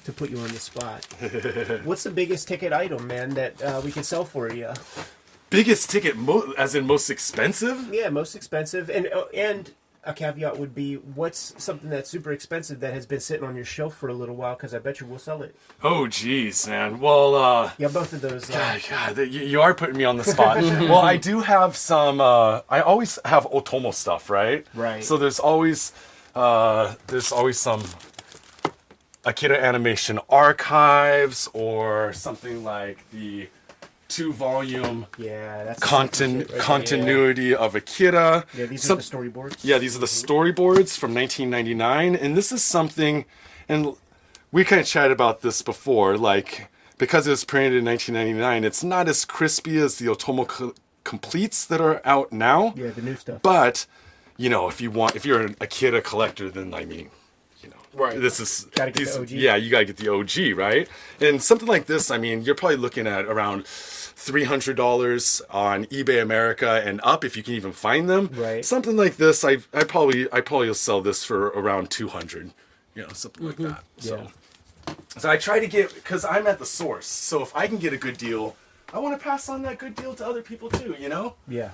to 0.05 0.11
put 0.13 0.29
you 0.29 0.37
on 0.37 0.47
the 0.49 0.59
spot, 0.59 1.05
what's 1.83 2.03
the 2.03 2.11
biggest 2.11 2.47
ticket 2.47 2.71
item, 2.71 3.07
man, 3.07 3.31
that 3.31 3.61
uh, 3.61 3.81
we 3.83 3.91
can 3.91 4.03
sell 4.03 4.23
for 4.25 4.53
you? 4.53 4.71
Biggest 5.49 5.89
ticket, 5.89 6.15
mo- 6.15 6.53
as 6.57 6.75
in 6.75 6.85
most 6.87 7.09
expensive? 7.09 7.89
Yeah, 7.93 8.09
most 8.09 8.35
expensive, 8.35 8.89
and 8.89 9.07
uh, 9.07 9.25
and 9.33 9.71
a 10.05 10.13
caveat 10.13 10.57
would 10.59 10.75
be, 10.75 10.95
what's 10.95 11.55
something 11.61 11.89
that's 11.89 12.07
super 12.09 12.31
expensive 12.31 12.79
that 12.79 12.93
has 12.93 13.07
been 13.07 13.19
sitting 13.19 13.43
on 13.45 13.55
your 13.55 13.65
shelf 13.65 13.95
for 13.95 14.07
a 14.07 14.13
little 14.13 14.35
while? 14.35 14.53
Because 14.55 14.73
I 14.75 14.79
bet 14.79 14.99
you 14.99 15.07
we'll 15.07 15.17
sell 15.17 15.41
it. 15.41 15.55
Oh, 15.81 16.05
geez, 16.07 16.67
man. 16.67 16.99
Well, 16.99 17.33
uh, 17.33 17.71
Yeah, 17.79 17.87
both 17.87 18.13
of 18.13 18.21
those. 18.21 18.47
Uh, 18.49 18.53
God, 18.87 19.15
God, 19.15 19.17
you, 19.17 19.41
you 19.41 19.61
are 19.61 19.73
putting 19.73 19.97
me 19.97 20.03
on 20.03 20.17
the 20.17 20.23
spot. 20.23 20.57
well, 20.61 20.99
I 20.99 21.17
do 21.17 21.41
have 21.41 21.75
some. 21.75 22.21
Uh, 22.21 22.61
I 22.69 22.81
always 22.81 23.17
have 23.25 23.45
Otomo 23.45 23.91
stuff, 23.93 24.29
right? 24.29 24.65
Right. 24.75 25.03
So 25.03 25.17
there's 25.17 25.39
always, 25.39 25.91
uh, 26.35 26.95
there's 27.07 27.31
always 27.31 27.57
some 27.59 27.83
Akira 29.23 29.57
Animation 29.57 30.19
archives 30.29 31.49
or 31.53 32.13
something 32.13 32.63
like 32.63 33.09
the 33.11 33.47
two-volume 34.07 35.07
yeah, 35.17 35.63
that's 35.63 35.79
contin- 35.79 36.49
right 36.51 36.59
continuity 36.61 37.55
of 37.55 37.73
Akira. 37.75 38.45
Yeah, 38.53 38.61
yeah 38.61 38.65
these 38.67 38.83
Some- 38.83 38.99
are 38.99 39.01
the 39.01 39.03
storyboards. 39.03 39.57
yeah, 39.63 39.77
these 39.79 39.95
are 39.95 39.99
the 39.99 40.05
storyboards 40.05 40.97
from 40.97 41.13
1999, 41.13 42.15
and 42.15 42.37
this 42.37 42.51
is 42.51 42.63
something, 42.63 43.25
and 43.67 43.95
we 44.51 44.63
kind 44.63 44.79
of 44.81 44.87
chatted 44.87 45.11
about 45.11 45.41
this 45.41 45.61
before, 45.61 46.17
like 46.17 46.69
because 46.97 47.27
it 47.27 47.31
was 47.31 47.43
printed 47.43 47.73
in 47.73 47.85
1999, 47.85 48.63
it's 48.63 48.83
not 48.83 49.07
as 49.07 49.25
crispy 49.25 49.77
as 49.79 49.97
the 49.97 50.05
Otomo 50.05 50.47
co- 50.47 50.73
completes 51.03 51.65
that 51.65 51.81
are 51.81 51.99
out 52.05 52.31
now. 52.31 52.73
Yeah, 52.77 52.91
the 52.91 53.01
new 53.01 53.15
stuff. 53.15 53.41
But 53.41 53.85
you 54.37 54.49
know, 54.49 54.67
if 54.67 54.81
you 54.81 54.91
want, 54.91 55.15
if 55.15 55.25
you're 55.25 55.45
a 55.61 55.67
kid, 55.67 55.93
a 55.93 56.01
collector, 56.01 56.49
then 56.49 56.73
I 56.73 56.85
mean, 56.85 57.09
you 57.61 57.69
know, 57.69 57.75
Right. 57.93 58.19
This 58.19 58.39
is 58.39 58.67
Gotta 58.75 58.91
get 58.91 58.99
these- 58.99 59.13
the 59.13 59.21
OG. 59.21 59.31
Yeah, 59.31 59.55
you 59.55 59.69
gotta 59.69 59.85
get 59.85 59.97
the 59.97 60.09
OG, 60.09 60.53
right? 60.53 60.87
And 61.21 61.41
something 61.41 61.67
like 61.67 61.85
this, 61.85 62.11
I 62.11 62.17
mean, 62.17 62.41
you're 62.43 62.55
probably 62.55 62.77
looking 62.77 63.07
at 63.07 63.25
around. 63.25 63.65
Three 64.17 64.45
hundred 64.45 64.77
dollars 64.77 65.41
on 65.49 65.85
eBay 65.87 66.21
America 66.21 66.81
and 66.83 67.01
up 67.03 67.25
if 67.25 67.35
you 67.35 67.43
can 67.43 67.53
even 67.53 67.73
find 67.73 68.09
them. 68.09 68.29
Right. 68.33 68.63
Something 68.63 68.95
like 68.95 69.17
this, 69.17 69.43
I 69.43 69.57
I 69.73 69.83
probably 69.83 70.31
I 70.31 70.39
probably 70.39 70.67
will 70.67 70.73
sell 70.73 71.01
this 71.01 71.25
for 71.25 71.47
around 71.47 71.91
two 71.91 72.07
hundred, 72.07 72.51
you 72.95 73.03
know, 73.03 73.09
something 73.13 73.45
like 73.45 73.57
mm-hmm. 73.57 73.73
that. 73.73 73.83
So, 73.97 74.27
so 75.17 75.29
I 75.29 75.35
try 75.37 75.59
to 75.59 75.67
get 75.67 75.93
because 75.93 76.23
I'm 76.23 76.47
at 76.47 76.59
the 76.59 76.65
source. 76.65 77.07
So 77.07 77.43
if 77.43 77.53
I 77.55 77.67
can 77.67 77.77
get 77.77 77.91
a 77.91 77.97
good 77.97 78.17
deal, 78.17 78.55
I 78.93 78.99
want 78.99 79.19
to 79.19 79.23
pass 79.23 79.49
on 79.49 79.61
that 79.63 79.77
good 79.79 79.95
deal 79.95 80.15
to 80.15 80.25
other 80.25 80.41
people 80.41 80.69
too. 80.69 80.95
You 80.97 81.09
know. 81.09 81.35
Yeah. 81.47 81.71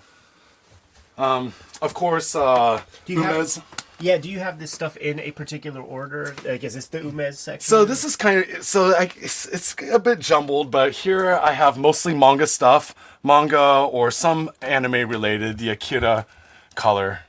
Of 1.18 1.94
course, 1.94 2.36
uh, 2.36 2.81
Do 3.06 3.13
you 3.13 3.24
have- 3.24 3.63
Yeah, 4.00 4.18
do 4.18 4.30
you 4.31 4.40
have 4.40 4.58
this 4.58 4.72
stuff 4.72 4.98
in 4.98 5.19
a 5.19 5.30
particular 5.30 5.80
order? 5.80 6.34
Like, 6.44 6.63
is 6.63 6.74
this 6.74 6.88
the 6.88 7.02
Umez 7.02 7.36
section? 7.36 7.62
So 7.62 7.86
this 7.86 8.04
is 8.04 8.16
kind 8.16 8.44
of 8.44 8.63
so 8.63 8.96
I, 8.96 9.12
it's, 9.22 9.46
it's 9.46 9.75
a 9.94 10.00
bit 10.00 10.18
jumbled, 10.18 10.72
but 10.72 10.92
here 10.92 11.36
I 11.36 11.52
have 11.52 11.78
mostly 11.78 12.16
manga 12.16 12.48
stuff, 12.48 12.96
manga 13.24 13.62
or 13.92 14.10
some 14.10 14.50
anime 14.60 15.08
related, 15.08 15.60
the 15.60 15.69
Akira 15.69 16.25
color 16.74 17.19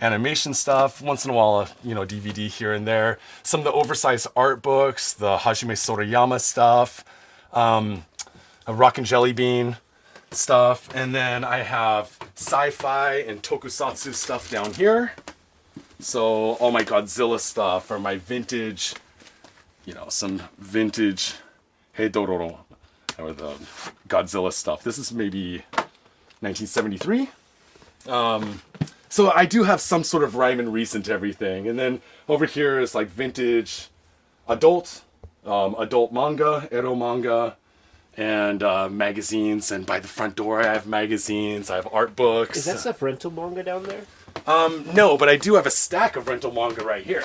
animation 0.00 0.52
stuff. 0.52 1.00
Once 1.00 1.24
in 1.24 1.30
a 1.30 1.34
while, 1.34 1.60
a, 1.60 1.68
you 1.84 1.94
know, 1.94 2.04
DVD 2.04 2.48
here 2.48 2.72
and 2.72 2.88
there. 2.88 3.18
Some 3.44 3.60
of 3.60 3.64
the 3.64 3.72
oversized 3.72 4.26
art 4.34 4.62
books, 4.62 5.12
the 5.12 5.36
Hajime 5.36 5.74
Sorayama 5.76 6.40
stuff, 6.40 7.04
um, 7.52 8.04
a 8.66 8.74
Rockin' 8.74 9.04
Jelly 9.04 9.32
Bean 9.32 9.76
stuff, 10.32 10.88
and 10.92 11.14
then 11.14 11.44
I 11.44 11.58
have 11.58 12.18
sci-fi 12.40 13.16
and 13.16 13.42
tokusatsu 13.42 14.14
stuff 14.14 14.50
down 14.50 14.72
here. 14.72 15.12
So 15.98 16.54
all 16.54 16.72
my 16.72 16.82
Godzilla 16.82 17.38
stuff 17.38 17.90
or 17.90 17.98
my 17.98 18.16
vintage, 18.16 18.94
you 19.84 19.92
know, 19.92 20.06
some 20.08 20.42
vintage 20.58 21.34
Hey 21.92 22.08
Dororo 22.08 22.56
or 23.18 23.34
the 23.34 23.52
Godzilla 24.08 24.52
stuff. 24.54 24.82
This 24.82 24.96
is 24.96 25.12
maybe 25.12 25.64
1973. 26.40 27.28
Um, 28.08 28.62
so 29.10 29.30
I 29.32 29.44
do 29.44 29.64
have 29.64 29.82
some 29.82 30.02
sort 30.02 30.24
of 30.24 30.34
rhyme 30.34 30.58
and 30.58 30.72
reason 30.72 31.02
to 31.02 31.12
everything. 31.12 31.68
And 31.68 31.78
then 31.78 32.00
over 32.26 32.46
here 32.46 32.80
is 32.80 32.94
like 32.94 33.08
vintage 33.08 33.88
adult, 34.48 35.02
um, 35.44 35.76
adult 35.78 36.10
manga, 36.10 36.66
ero 36.72 36.94
manga, 36.94 37.58
and 38.16 38.62
uh, 38.62 38.88
magazines. 38.88 39.70
And 39.70 39.86
by 39.86 40.00
the 40.00 40.08
front 40.08 40.36
door, 40.36 40.60
I 40.60 40.72
have 40.72 40.86
magazines. 40.86 41.70
I 41.70 41.76
have 41.76 41.88
art 41.92 42.16
books. 42.16 42.58
Is 42.58 42.64
that 42.66 42.80
stuff 42.80 43.02
rental 43.02 43.30
manga 43.30 43.62
down 43.62 43.84
there? 43.84 44.02
No, 44.94 45.16
but 45.16 45.28
I 45.28 45.36
do 45.36 45.54
have 45.54 45.66
a 45.66 45.70
stack 45.70 46.16
of 46.16 46.28
rental 46.28 46.52
manga 46.52 46.84
right 46.84 47.04
here. 47.04 47.24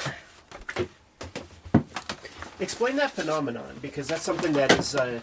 Explain 2.59 2.95
that 2.97 3.11
phenomenon 3.11 3.79
because 3.81 4.07
that's 4.07 4.21
something 4.21 4.53
that 4.53 4.71
is 4.79 4.95
uh, 4.95 5.19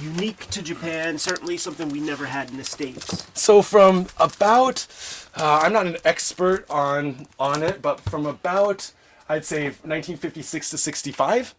unique 0.00 0.48
to 0.50 0.62
Japan. 0.62 1.18
Certainly 1.18 1.56
something 1.56 1.88
we 1.88 2.00
never 2.00 2.26
had 2.26 2.50
in 2.50 2.56
the 2.56 2.64
states. 2.64 3.26
So 3.34 3.62
from 3.62 4.06
about, 4.18 4.86
uh, 5.36 5.60
I'm 5.62 5.72
not 5.72 5.86
an 5.86 5.96
expert 6.04 6.66
on 6.70 7.26
on 7.38 7.62
it, 7.64 7.82
but 7.82 7.98
from 8.00 8.26
about, 8.26 8.92
I'd 9.28 9.44
say 9.44 9.64
1956 9.64 10.70
to 10.70 10.78
65, 10.78 11.54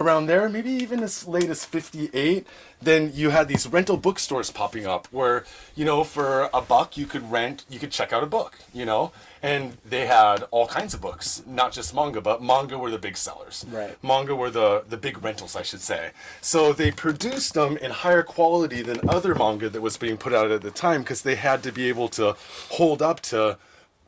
around 0.00 0.26
there, 0.26 0.48
maybe 0.48 0.70
even 0.70 1.02
as 1.02 1.26
late 1.26 1.48
as 1.48 1.64
58. 1.64 2.46
Then 2.82 3.12
you 3.14 3.30
had 3.30 3.48
these 3.48 3.66
rental 3.66 3.96
bookstores 3.96 4.50
popping 4.50 4.86
up 4.86 5.06
where 5.10 5.44
you 5.74 5.84
know 5.84 6.04
for 6.04 6.50
a 6.52 6.60
buck 6.60 6.96
you 6.96 7.06
could 7.06 7.30
rent, 7.30 7.64
you 7.70 7.78
could 7.78 7.90
check 7.90 8.12
out 8.12 8.22
a 8.22 8.26
book, 8.26 8.58
you 8.74 8.84
know, 8.84 9.12
and 9.42 9.78
they 9.84 10.06
had 10.06 10.44
all 10.50 10.66
kinds 10.66 10.92
of 10.94 11.00
books, 11.00 11.42
not 11.46 11.72
just 11.72 11.94
manga, 11.94 12.20
but 12.20 12.42
manga 12.42 12.76
were 12.78 12.90
the 12.90 12.98
big 12.98 13.16
sellers. 13.16 13.64
Right. 13.70 13.96
manga 14.02 14.34
were 14.34 14.50
the 14.50 14.84
the 14.88 14.96
big 14.96 15.22
rentals, 15.24 15.56
I 15.56 15.62
should 15.62 15.80
say. 15.80 16.10
So 16.40 16.72
they 16.72 16.90
produced 16.90 17.54
them 17.54 17.76
in 17.78 17.90
higher 17.90 18.22
quality 18.22 18.82
than 18.82 19.08
other 19.08 19.34
manga 19.34 19.68
that 19.70 19.80
was 19.80 19.96
being 19.96 20.16
put 20.16 20.34
out 20.34 20.50
at 20.50 20.62
the 20.62 20.70
time 20.70 21.02
because 21.02 21.22
they 21.22 21.36
had 21.36 21.62
to 21.62 21.72
be 21.72 21.88
able 21.88 22.08
to 22.10 22.36
hold 22.70 23.00
up 23.00 23.20
to, 23.20 23.56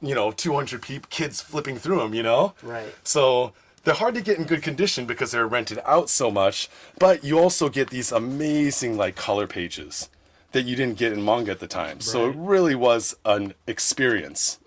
you 0.03 0.15
know, 0.15 0.33
200 0.33 0.83
peop 0.83 1.09
kids 1.09 1.41
flipping 1.41 1.77
through 1.79 1.99
them. 2.01 2.13
You 2.13 2.23
know. 2.23 2.55
Right. 2.63 2.95
So 3.05 3.53
they're 3.87 3.95
hard 3.95 4.17
to 4.17 4.21
get 4.21 4.37
in 4.37 4.45
good 4.45 4.65
condition 4.65 5.07
because 5.07 5.31
they're 5.31 5.47
rented 5.47 5.79
out 5.85 6.11
so 6.11 6.29
much. 6.29 6.69
But 6.99 7.23
you 7.23 7.39
also 7.39 7.69
get 7.69 7.91
these 7.91 8.11
amazing 8.11 8.97
like 8.97 9.15
color 9.15 9.47
pages 9.47 10.11
that 10.51 10.63
you 10.63 10.75
didn't 10.75 10.99
get 10.99 11.13
in 11.13 11.25
manga 11.25 11.53
at 11.53 11.61
the 11.61 11.69
time. 11.69 12.01
So 12.01 12.29
it 12.29 12.35
really 12.37 12.75
was 12.75 13.17
an 13.25 13.55
experience 13.69 14.59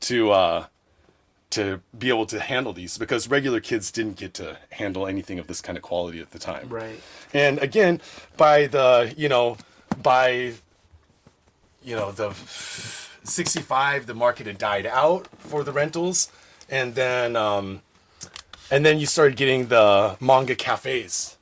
to 0.00 0.30
uh, 0.30 0.66
to 1.50 1.82
be 1.96 2.08
able 2.08 2.24
to 2.26 2.40
handle 2.40 2.72
these 2.72 2.96
because 2.96 3.28
regular 3.28 3.60
kids 3.60 3.90
didn't 3.90 4.16
get 4.16 4.32
to 4.34 4.56
handle 4.70 5.06
anything 5.06 5.38
of 5.38 5.48
this 5.48 5.60
kind 5.60 5.76
of 5.76 5.82
quality 5.82 6.18
at 6.20 6.30
the 6.30 6.38
time. 6.38 6.70
Right. 6.70 6.98
And 7.34 7.58
again, 7.58 8.00
by 8.38 8.68
the 8.68 9.12
you 9.18 9.28
know, 9.28 9.58
by 10.02 10.54
you 11.84 11.94
know 11.94 12.10
the 12.10 12.32
65, 12.32 14.06
the 14.06 14.14
market 14.14 14.46
had 14.46 14.56
died 14.56 14.86
out 14.86 15.28
for 15.36 15.62
the 15.62 15.72
rentals, 15.72 16.32
and 16.70 16.94
then 16.94 17.36
um, 17.36 17.82
and 18.70 18.84
then 18.84 18.98
you 18.98 19.06
started 19.06 19.36
getting 19.36 19.66
the 19.68 20.16
manga 20.20 20.54
cafes 20.54 21.36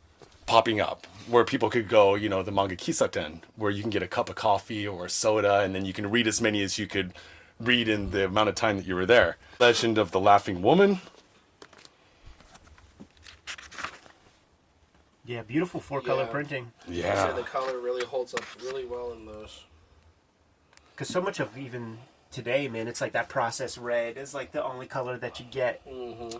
popping 0.46 0.80
up 0.80 1.06
where 1.26 1.44
people 1.44 1.70
could 1.70 1.88
go, 1.88 2.14
you 2.14 2.28
know, 2.28 2.42
the 2.42 2.52
manga 2.52 2.76
kisaten, 2.76 3.40
where 3.56 3.70
you 3.70 3.80
can 3.80 3.90
get 3.90 4.02
a 4.02 4.06
cup 4.06 4.28
of 4.28 4.34
coffee 4.34 4.86
or 4.86 5.08
soda, 5.08 5.60
and 5.60 5.74
then 5.74 5.84
you 5.84 5.92
can 5.92 6.10
read 6.10 6.26
as 6.26 6.40
many 6.40 6.62
as 6.62 6.78
you 6.78 6.86
could 6.86 7.14
read 7.58 7.88
in 7.88 8.10
the 8.10 8.26
amount 8.26 8.48
of 8.48 8.54
time 8.54 8.76
that 8.76 8.86
you 8.86 8.94
were 8.94 9.06
there. 9.06 9.36
Legend 9.58 9.96
of 9.96 10.10
the 10.10 10.20
Laughing 10.20 10.60
Woman. 10.60 11.00
Yeah, 15.24 15.42
beautiful 15.42 15.80
four 15.80 16.02
color 16.02 16.24
Yeah. 16.24 16.30
printing. 16.30 16.72
Yeah. 16.86 17.32
the 17.32 17.42
color 17.42 17.78
really 17.78 18.04
holds 18.04 18.34
up 18.34 18.44
really 18.62 18.84
well 18.84 19.12
in 19.12 19.24
those. 19.24 19.64
Because 20.92 21.08
so 21.08 21.22
much 21.22 21.40
of 21.40 21.56
even 21.56 21.98
today, 22.30 22.68
man, 22.68 22.86
it's 22.86 23.00
like 23.00 23.12
that 23.12 23.30
process 23.30 23.78
red 23.78 24.18
is 24.18 24.34
like 24.34 24.52
the 24.52 24.62
only 24.62 24.86
color 24.86 25.16
that 25.16 25.40
you 25.40 25.46
get. 25.50 25.86
Mm-hmm. 25.88 26.36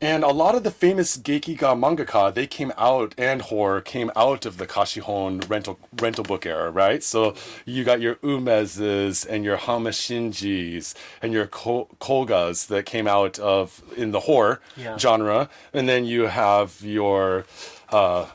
And 0.00 0.22
a 0.22 0.28
lot 0.28 0.54
of 0.54 0.62
the 0.62 0.70
famous 0.70 1.16
Gekiga 1.16 1.74
mangaka, 1.76 2.32
they 2.32 2.46
came 2.46 2.72
out, 2.78 3.16
and 3.18 3.42
horror 3.42 3.80
came 3.80 4.12
out 4.14 4.46
of 4.46 4.56
the 4.56 4.64
Kashihon 4.64 5.48
rental 5.50 5.76
rental 6.00 6.22
book 6.22 6.46
era, 6.46 6.70
right? 6.70 7.02
So 7.02 7.34
you 7.64 7.82
got 7.82 8.00
your 8.00 8.14
Umezes 8.16 9.26
and 9.28 9.44
your 9.44 9.56
Hamashinjis 9.56 10.94
and 11.20 11.32
your 11.32 11.48
Ko- 11.48 11.88
Kolgas 12.00 12.68
that 12.68 12.86
came 12.86 13.08
out 13.08 13.40
of 13.40 13.82
in 13.96 14.12
the 14.12 14.20
horror 14.20 14.60
Yeah. 14.76 14.96
genre, 14.98 15.48
and 15.72 15.88
then 15.88 16.04
you 16.04 16.28
have 16.28 16.80
your, 16.80 17.44
uh, 17.90 18.26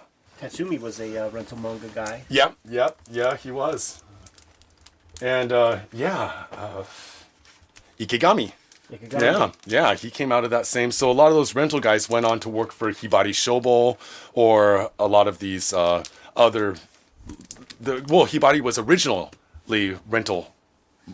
Tatsumi 0.42 0.78
was 0.82 1.00
a 1.00 1.18
uh, 1.28 1.30
rental 1.30 1.58
manga 1.60 1.88
guy. 1.88 2.24
yep, 2.28 2.56
yep, 2.70 2.98
yeah, 3.10 3.38
he 3.38 3.52
was, 3.52 4.04
and 5.22 5.54
uh, 5.54 5.80
yeah, 5.94 6.44
uh, 6.52 6.84
Ikegami. 7.98 8.52
Ikigami. 8.52 8.52
Yeah, 9.12 9.52
yeah, 9.66 9.96
he 9.96 10.10
came 10.10 10.32
out 10.32 10.44
of 10.44 10.50
that 10.50 10.66
same. 10.66 10.92
So 10.92 11.10
a 11.10 11.14
lot 11.14 11.28
of 11.28 11.34
those 11.34 11.56
rental 11.56 11.80
guys 11.80 12.10
went 12.10 12.26
on 12.26 12.40
to 12.42 12.50
work 12.50 12.72
for 12.72 12.92
Hibari 12.92 13.32
Shobo 13.32 13.98
or 14.34 14.92
a 15.00 15.08
lot 15.08 15.28
of 15.28 15.40
these 15.40 15.74
uh, 15.74 16.04
other. 16.36 16.76
The 17.80 18.06
well, 18.08 18.28
Hibari 18.28 18.62
was 18.62 18.78
originally 18.78 19.30
rental 20.08 20.54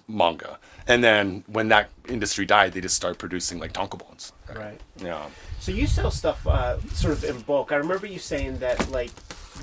manga, 0.07 0.59
and 0.88 1.03
then 1.03 1.43
when 1.48 1.69
that 1.69 1.89
industry 2.07 2.45
died, 2.45 2.74
they 2.74 2.81
just 2.81 2.95
started 2.95 3.19
producing 3.19 3.59
like 3.59 3.74
tankobons. 3.74 4.31
Right. 4.53 4.79
Yeah. 4.98 5.25
So 5.59 5.71
you 5.71 5.88
sell 5.88 6.12
stuff 6.12 6.45
uh, 6.48 6.79
sort 6.93 7.13
of 7.13 7.24
in 7.24 7.41
bulk. 7.41 7.71
I 7.71 7.75
remember 7.75 8.07
you 8.07 8.19
saying 8.19 8.59
that 8.59 8.89
like 8.91 9.12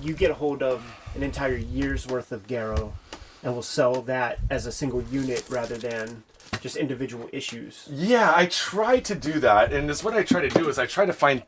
you 0.02 0.14
get 0.14 0.30
a 0.30 0.34
hold 0.34 0.62
of 0.62 0.84
an 1.14 1.22
entire 1.22 1.56
year's 1.56 2.06
worth 2.06 2.32
of 2.32 2.46
Garo 2.46 2.92
and 3.42 3.54
will 3.54 3.62
sell 3.62 4.02
that 4.02 4.38
as 4.50 4.66
a 4.66 4.72
single 4.72 5.02
unit 5.02 5.44
rather 5.48 5.78
than 5.78 6.22
just 6.60 6.76
individual 6.76 7.28
issues. 7.32 7.88
Yeah, 7.90 8.32
I 8.34 8.46
try 8.46 9.00
to 9.00 9.14
do 9.14 9.38
that, 9.40 9.72
and 9.72 9.90
it's 9.90 10.02
what 10.02 10.14
I 10.14 10.22
try 10.22 10.40
to 10.40 10.48
do 10.48 10.68
is 10.68 10.78
I 10.78 10.86
try 10.86 11.06
to 11.06 11.12
find 11.12 11.42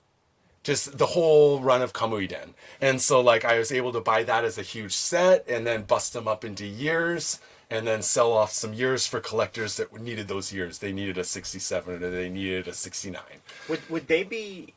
just 0.68 0.98
the 0.98 1.06
whole 1.06 1.60
run 1.60 1.80
of 1.80 1.94
Kamuiden. 1.94 2.52
And 2.78 3.00
so 3.00 3.22
like 3.22 3.42
I 3.42 3.58
was 3.58 3.72
able 3.72 3.90
to 3.92 4.02
buy 4.02 4.22
that 4.25 4.44
as 4.44 4.58
a 4.58 4.62
huge 4.62 4.92
set 4.92 5.48
and 5.48 5.66
then 5.66 5.84
bust 5.84 6.12
them 6.12 6.28
up 6.28 6.44
into 6.44 6.66
years 6.66 7.40
and 7.70 7.87
then 7.87 8.02
sell 8.02 8.34
off 8.34 8.52
some 8.52 8.75
years 8.75 9.06
for 9.06 9.18
collectors 9.18 9.78
that 9.78 9.98
needed 9.98 10.28
those 10.28 10.52
years. 10.52 10.78
They 10.78 10.92
needed 10.92 11.16
a 11.16 11.25
67 11.25 12.02
or 12.02 12.10
they 12.10 12.28
needed 12.28 12.68
a 12.68 12.75
69. 12.75 13.22
Would 13.70 13.88
would 13.88 14.08
they 14.08 14.25
be 14.25 14.75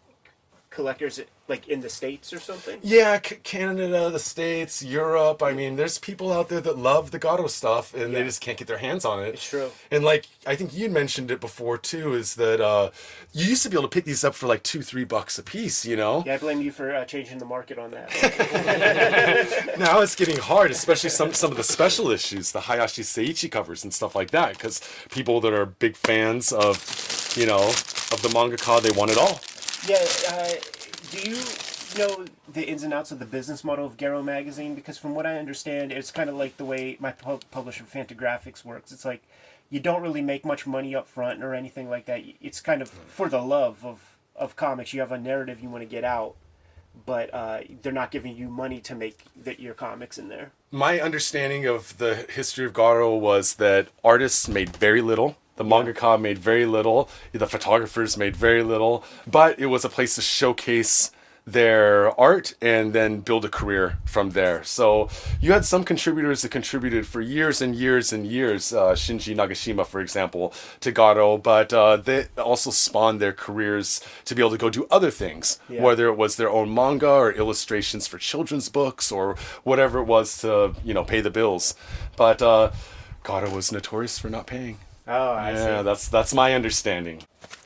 collectors 0.71 1.21
like 1.47 1.67
in 1.67 1.81
the 1.81 1.89
states 1.89 2.33
or 2.33 2.39
something? 2.39 2.79
Yeah, 2.81 3.19
C- 3.23 3.35
Canada, 3.43 4.09
the 4.09 4.19
States, 4.19 4.81
Europe. 4.81 5.43
I 5.43 5.53
mean, 5.53 5.75
there's 5.75 5.99
people 5.99 6.31
out 6.31 6.49
there 6.49 6.61
that 6.61 6.77
love 6.77 7.11
the 7.11 7.19
Garo 7.19 7.49
stuff 7.49 7.93
and 7.93 8.15
they 8.15 8.23
just 8.23 8.41
can't 8.41 8.57
get 8.57 8.67
their 8.67 8.77
hands 8.77 9.03
on 9.05 9.21
it. 9.21 9.35
It's 9.35 9.49
true. 9.49 9.69
And 9.91 10.03
like 10.03 10.27
I 10.47 10.55
think 10.55 10.73
you 10.73 10.89
mentioned 10.89 11.29
it 11.29 11.39
before 11.39 11.77
too, 11.77 12.13
is 12.13 12.35
that 12.35 12.61
uh, 12.61 12.89
you 13.33 13.45
used 13.45 13.63
to 13.63 13.69
be 13.69 13.75
able 13.75 13.89
to 13.89 13.93
pick 13.93 14.05
these 14.05 14.23
up 14.23 14.33
for 14.33 14.47
like 14.47 14.63
two, 14.63 14.81
three 14.81 15.03
bucks 15.03 15.37
a 15.37 15.43
piece. 15.43 15.85
You 15.85 15.97
know. 15.97 16.23
Yeah, 16.25 16.35
I 16.35 16.37
blame 16.37 16.61
you 16.61 16.71
for 16.71 16.95
uh, 16.95 17.05
changing 17.05 17.37
the 17.37 17.45
market 17.45 17.77
on 17.77 17.91
that. 17.91 18.09
now 19.77 19.99
it's 19.99 20.15
getting 20.15 20.37
hard, 20.37 20.71
especially 20.71 21.09
some 21.09 21.33
some 21.33 21.51
of 21.51 21.57
the 21.57 21.63
special 21.63 22.09
issues, 22.09 22.53
the 22.53 22.61
Hayashi 22.61 23.03
Seiichi 23.03 23.51
covers 23.51 23.83
and 23.83 23.93
stuff 23.93 24.15
like 24.15 24.31
that, 24.31 24.53
because 24.53 24.81
people 25.11 25.41
that 25.41 25.53
are 25.53 25.65
big 25.65 25.97
fans 25.97 26.53
of, 26.53 27.33
you 27.35 27.45
know, 27.45 27.69
of 27.69 28.21
the 28.21 28.29
manga 28.33 28.55
mangaka, 28.55 28.81
they 28.81 28.97
want 28.97 29.11
it 29.11 29.17
all. 29.17 29.39
Yeah, 29.87 30.05
uh, 30.29 30.49
do 31.11 31.29
you 31.29 31.37
know 31.97 32.25
the 32.51 32.67
ins 32.67 32.83
and 32.83 32.93
outs 32.93 33.11
of 33.11 33.19
the 33.19 33.25
business 33.25 33.63
model 33.63 33.85
of 33.85 33.97
Garo 33.97 34.23
magazine? 34.23 34.75
Because 34.75 34.97
from 34.97 35.15
what 35.15 35.25
I 35.25 35.37
understand, 35.37 35.91
it's 35.91 36.11
kind 36.11 36.29
of 36.29 36.35
like 36.35 36.57
the 36.57 36.65
way 36.65 36.97
my 36.99 37.11
pub- 37.11 37.43
publisher 37.51 37.83
Fantagraphics 37.83 38.63
works. 38.63 38.91
It's 38.91 39.05
like 39.05 39.23
you 39.69 39.79
don't 39.79 40.01
really 40.01 40.21
make 40.21 40.45
much 40.45 40.67
money 40.67 40.95
up 40.95 41.07
front 41.07 41.43
or 41.43 41.53
anything 41.53 41.89
like 41.89 42.05
that. 42.05 42.23
It's 42.41 42.61
kind 42.61 42.81
of 42.81 42.89
for 42.89 43.29
the 43.29 43.41
love 43.41 43.85
of 43.85 44.17
of 44.35 44.55
comics. 44.55 44.93
You 44.93 45.01
have 45.01 45.11
a 45.11 45.19
narrative 45.19 45.61
you 45.61 45.69
want 45.69 45.81
to 45.81 45.89
get 45.89 46.03
out, 46.03 46.35
but 47.05 47.33
uh, 47.33 47.61
they're 47.81 47.91
not 47.91 48.11
giving 48.11 48.35
you 48.35 48.49
money 48.49 48.79
to 48.81 48.95
make 48.95 49.19
the, 49.35 49.59
your 49.59 49.73
comics 49.73 50.17
in 50.17 50.29
there. 50.29 50.51
My 50.71 50.99
understanding 50.99 51.65
of 51.65 51.97
the 51.97 52.15
history 52.29 52.65
of 52.65 52.73
Garo 52.73 53.19
was 53.19 53.55
that 53.55 53.87
artists 54.03 54.47
made 54.47 54.75
very 54.75 55.01
little. 55.01 55.37
The 55.57 55.63
manga 55.63 55.93
mangaka 55.93 56.19
made 56.19 56.37
very 56.39 56.65
little. 56.65 57.09
The 57.33 57.47
photographers 57.47 58.17
made 58.17 58.35
very 58.35 58.63
little. 58.63 59.03
But 59.27 59.59
it 59.59 59.67
was 59.67 59.83
a 59.85 59.89
place 59.89 60.15
to 60.15 60.21
showcase 60.21 61.11
their 61.45 62.17
art 62.19 62.53
and 62.61 62.93
then 62.93 63.19
build 63.19 63.43
a 63.43 63.49
career 63.49 63.97
from 64.05 64.29
there. 64.31 64.63
So 64.63 65.09
you 65.41 65.51
had 65.53 65.65
some 65.65 65.83
contributors 65.83 66.43
that 66.43 66.49
contributed 66.49 67.07
for 67.07 67.19
years 67.19 67.61
and 67.61 67.75
years 67.75 68.13
and 68.13 68.27
years. 68.27 68.71
Uh, 68.71 68.91
Shinji 68.93 69.35
Nagashima, 69.35 69.85
for 69.85 69.99
example, 69.99 70.53
to 70.81 70.91
Garo, 70.91 71.41
but 71.41 71.73
uh, 71.73 71.97
they 71.97 72.27
also 72.37 72.69
spawned 72.69 73.19
their 73.19 73.33
careers 73.33 74.01
to 74.25 74.35
be 74.35 74.41
able 74.41 74.51
to 74.51 74.57
go 74.57 74.69
do 74.69 74.85
other 74.91 75.09
things, 75.11 75.59
Yeah. 75.67 75.81
whether 75.81 76.07
it 76.07 76.15
was 76.15 76.35
their 76.35 76.49
own 76.49 76.73
manga 76.73 77.09
or 77.09 77.31
illustrations 77.31 78.07
for 78.07 78.17
children's 78.19 78.69
books 78.69 79.11
or 79.11 79.35
whatever 79.63 79.99
it 79.99 80.05
was 80.05 80.37
to 80.41 80.75
you 80.83 80.93
know 80.93 81.03
pay 81.03 81.21
the 81.21 81.31
bills. 81.31 81.73
But 82.15 82.41
uh, 82.41 82.71
Garo 83.23 83.51
was 83.53 83.71
notorious 83.71 84.19
for 84.19 84.29
not 84.29 84.45
paying. 84.45 84.77
Oh, 85.13 85.33
I 85.33 85.51
Yeah, 85.51 85.79
see. 85.79 85.83
that's 85.83 86.07
that's 86.07 86.33
my 86.33 86.53
understanding. 86.53 87.23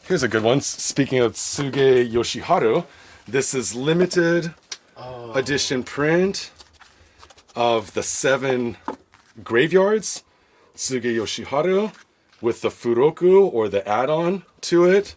Here's 0.07 0.23
a 0.23 0.27
good 0.27 0.41
one. 0.41 0.61
Speaking 0.61 1.19
of 1.19 1.33
Tsuge 1.33 2.11
Yoshiharu, 2.11 2.85
this 3.27 3.53
is 3.53 3.75
limited 3.75 4.55
oh. 4.97 5.31
edition 5.33 5.83
print 5.83 6.49
of 7.55 7.93
the 7.93 8.01
seven 8.01 8.77
graveyards. 9.43 10.23
Tsuge 10.75 11.03
Yoshiharu 11.03 11.93
with 12.41 12.61
the 12.61 12.69
Furoku 12.69 13.53
or 13.53 13.69
the 13.69 13.87
add-on 13.87 14.43
to 14.61 14.85
it. 14.85 15.15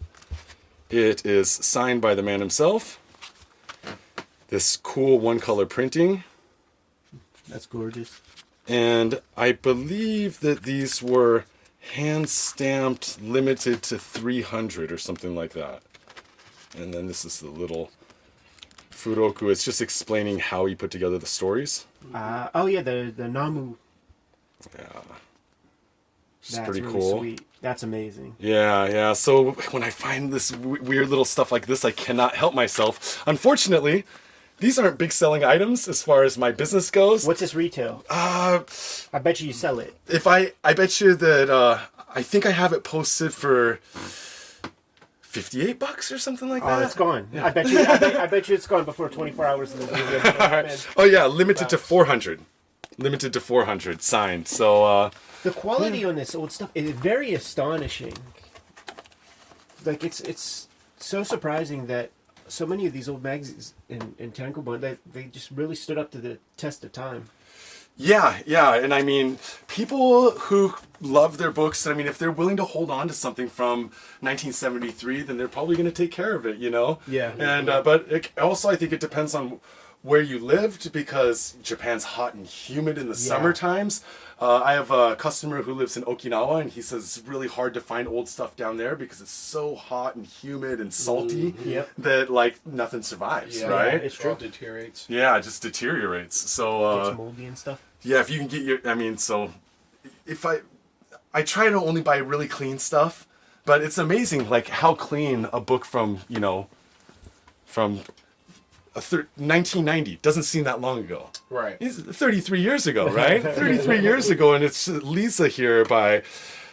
It 0.90 1.24
is 1.24 1.50
signed 1.50 2.02
by 2.02 2.14
the 2.14 2.22
man 2.22 2.40
himself. 2.40 3.00
This 4.48 4.76
cool 4.76 5.18
one-color 5.18 5.64
printing. 5.64 6.24
That's 7.48 7.66
gorgeous. 7.66 8.20
And 8.66 9.22
I 9.34 9.52
believe 9.52 10.40
that 10.40 10.62
these 10.64 11.02
were 11.02 11.44
hand 11.88 12.28
stamped, 12.28 13.20
limited 13.20 13.82
to 13.84 13.98
300 13.98 14.92
or 14.92 14.98
something 14.98 15.34
like 15.34 15.52
that. 15.52 15.82
And 16.76 16.92
then 16.92 17.06
this 17.06 17.24
is 17.24 17.40
the 17.40 17.48
little 17.48 17.90
Furoku. 18.90 19.50
It's 19.50 19.64
just 19.64 19.80
explaining 19.80 20.38
how 20.38 20.66
he 20.66 20.74
put 20.74 20.90
together 20.90 21.18
the 21.18 21.26
stories. 21.26 21.86
Uh, 22.14 22.48
oh 22.54 22.66
yeah, 22.66 22.82
the 22.82 23.12
the 23.16 23.28
Namu. 23.28 23.76
Yeah. 24.76 24.84
It's 26.40 26.56
That's 26.56 26.68
pretty 26.68 26.82
really 26.82 26.92
cool. 26.92 27.18
Sweet. 27.18 27.40
That's 27.60 27.82
amazing. 27.82 28.36
Yeah, 28.38 28.86
yeah. 28.88 29.12
So 29.12 29.52
when 29.70 29.82
I 29.82 29.90
find 29.90 30.32
this 30.32 30.50
w- 30.50 30.82
weird 30.82 31.08
little 31.08 31.24
stuff 31.24 31.50
like 31.50 31.66
this, 31.66 31.84
I 31.84 31.90
cannot 31.90 32.36
help 32.36 32.54
myself. 32.54 33.22
Unfortunately, 33.26 34.04
these 34.58 34.78
aren't 34.78 34.98
big 34.98 35.12
selling 35.12 35.44
items 35.44 35.88
as 35.88 36.02
far 36.02 36.24
as 36.24 36.36
my 36.38 36.50
business 36.52 36.90
goes. 36.90 37.26
What's 37.26 37.40
this 37.40 37.54
retail? 37.54 38.04
Uh, 38.10 38.60
I 39.12 39.18
bet 39.18 39.40
you 39.40 39.46
you 39.48 39.52
sell 39.52 39.78
it. 39.78 39.94
if 40.08 40.26
I 40.26 40.52
I 40.64 40.74
bet 40.74 41.00
you 41.00 41.14
that 41.14 41.48
uh 41.50 41.78
I 42.14 42.22
think 42.22 42.46
I 42.46 42.50
have 42.50 42.72
it 42.72 42.84
posted 42.84 43.32
for 43.34 43.78
58 45.22 45.78
bucks 45.78 46.10
or 46.10 46.18
something 46.18 46.48
like 46.48 46.62
that. 46.62 46.78
Oh, 46.78 46.84
it's 46.84 46.94
gone. 46.94 47.28
I 47.40 47.50
bet 47.50 47.68
you. 47.68 47.80
I 47.80 47.98
bet, 47.98 48.16
I 48.16 48.26
bet 48.26 48.48
you 48.48 48.54
it's 48.54 48.66
gone 48.66 48.84
before 48.84 49.08
24 49.08 49.44
hours 49.44 49.74
of 49.74 49.80
the 49.80 49.86
video. 49.86 50.22
Man. 50.38 50.76
Oh 50.96 51.04
yeah, 51.04 51.26
limited 51.26 51.68
to 51.68 51.78
400. 51.78 52.40
Limited 52.96 53.32
to 53.34 53.40
400 53.40 54.02
signed. 54.02 54.48
So 54.48 54.84
uh 54.84 55.10
The 55.42 55.50
quality 55.52 56.04
on 56.04 56.16
this 56.16 56.34
old 56.34 56.50
stuff 56.50 56.70
is 56.74 56.90
very 56.90 57.34
astonishing. 57.34 58.14
Like 59.84 60.02
it's 60.02 60.20
it's 60.20 60.66
so 60.96 61.22
surprising 61.22 61.86
that 61.86 62.10
so 62.48 62.66
many 62.66 62.86
of 62.86 62.92
these 62.92 63.08
old 63.08 63.22
magazines 63.22 63.74
in, 63.88 64.14
in 64.18 64.32
Tankobon 64.32 64.80
they 64.80 64.96
they 65.10 65.24
just 65.24 65.50
really 65.50 65.74
stood 65.74 65.98
up 65.98 66.10
to 66.12 66.18
the 66.18 66.38
test 66.56 66.84
of 66.84 66.92
time. 66.92 67.28
Yeah, 68.00 68.38
yeah, 68.46 68.76
and 68.76 68.94
I 68.94 69.02
mean, 69.02 69.38
people 69.66 70.30
who 70.30 70.74
love 71.00 71.36
their 71.36 71.50
books. 71.50 71.84
I 71.84 71.94
mean, 71.94 72.06
if 72.06 72.16
they're 72.16 72.30
willing 72.30 72.56
to 72.58 72.64
hold 72.64 72.92
on 72.92 73.08
to 73.08 73.14
something 73.14 73.48
from 73.48 73.90
1973, 74.20 75.22
then 75.22 75.36
they're 75.36 75.48
probably 75.48 75.74
going 75.74 75.90
to 75.90 75.92
take 75.92 76.12
care 76.12 76.36
of 76.36 76.46
it, 76.46 76.58
you 76.58 76.70
know. 76.70 77.00
Yeah. 77.08 77.32
And 77.36 77.68
uh, 77.68 77.82
but 77.82 78.06
it, 78.10 78.30
also, 78.40 78.68
I 78.70 78.76
think 78.76 78.92
it 78.92 79.00
depends 79.00 79.34
on 79.34 79.58
where 80.02 80.22
you 80.22 80.38
lived 80.38 80.92
because 80.92 81.56
Japan's 81.62 82.04
hot 82.04 82.34
and 82.34 82.46
humid 82.46 82.98
in 82.98 83.08
the 83.08 83.16
summer 83.16 83.52
times. 83.52 84.04
Uh, 84.40 84.62
I 84.64 84.74
have 84.74 84.92
a 84.92 85.16
customer 85.16 85.62
who 85.62 85.74
lives 85.74 85.96
in 85.96 86.04
Okinawa, 86.04 86.60
and 86.60 86.70
he 86.70 86.80
says 86.80 87.02
it's 87.18 87.26
really 87.26 87.48
hard 87.48 87.74
to 87.74 87.80
find 87.80 88.06
old 88.06 88.28
stuff 88.28 88.54
down 88.54 88.76
there 88.76 88.94
because 88.94 89.20
it's 89.20 89.32
so 89.32 89.74
hot 89.74 90.14
and 90.14 90.24
humid 90.24 90.80
and 90.80 90.94
salty 90.94 91.54
Yep. 91.64 91.90
that 91.98 92.30
like 92.30 92.64
nothing 92.64 93.02
survives, 93.02 93.60
Yeah, 93.60 93.66
right? 93.66 93.94
it's 93.94 94.14
true. 94.14 94.30
All 94.30 94.36
deteriorates. 94.36 95.06
Yeah, 95.08 95.36
it 95.36 95.42
just 95.42 95.60
deteriorates. 95.62 96.36
So 96.36 96.84
uh, 96.84 97.04
Gets 97.06 97.18
moldy 97.18 97.46
and 97.46 97.58
stuff. 97.58 97.82
yeah, 98.02 98.20
if 98.20 98.30
you 98.30 98.38
can 98.38 98.46
get 98.46 98.62
your, 98.62 98.78
I 98.84 98.94
mean, 98.94 99.16
so 99.16 99.52
if 100.24 100.46
I, 100.46 100.60
I 101.34 101.42
try 101.42 101.68
to 101.68 101.74
only 101.76 102.00
buy 102.00 102.18
really 102.18 102.46
clean 102.46 102.78
stuff, 102.78 103.26
but 103.64 103.82
it's 103.82 103.98
amazing 103.98 104.48
like 104.48 104.68
how 104.68 104.94
clean 104.94 105.48
a 105.52 105.58
book 105.60 105.84
from 105.84 106.20
you 106.28 106.38
know, 106.38 106.68
from 107.66 108.00
thir- 108.94 109.28
1990 109.36 110.18
doesn't 110.22 110.42
seem 110.44 110.64
that 110.64 110.80
long 110.80 110.98
ago. 111.00 111.30
Right. 111.50 111.76
It's 111.80 111.98
33 111.98 112.60
years 112.60 112.86
ago, 112.86 113.08
right? 113.22 113.42
33 113.42 114.00
years 114.00 114.30
ago, 114.30 114.54
and 114.54 114.64
it's 114.64 114.88
Lisa 114.88 115.48
here 115.48 115.84
by 115.84 116.22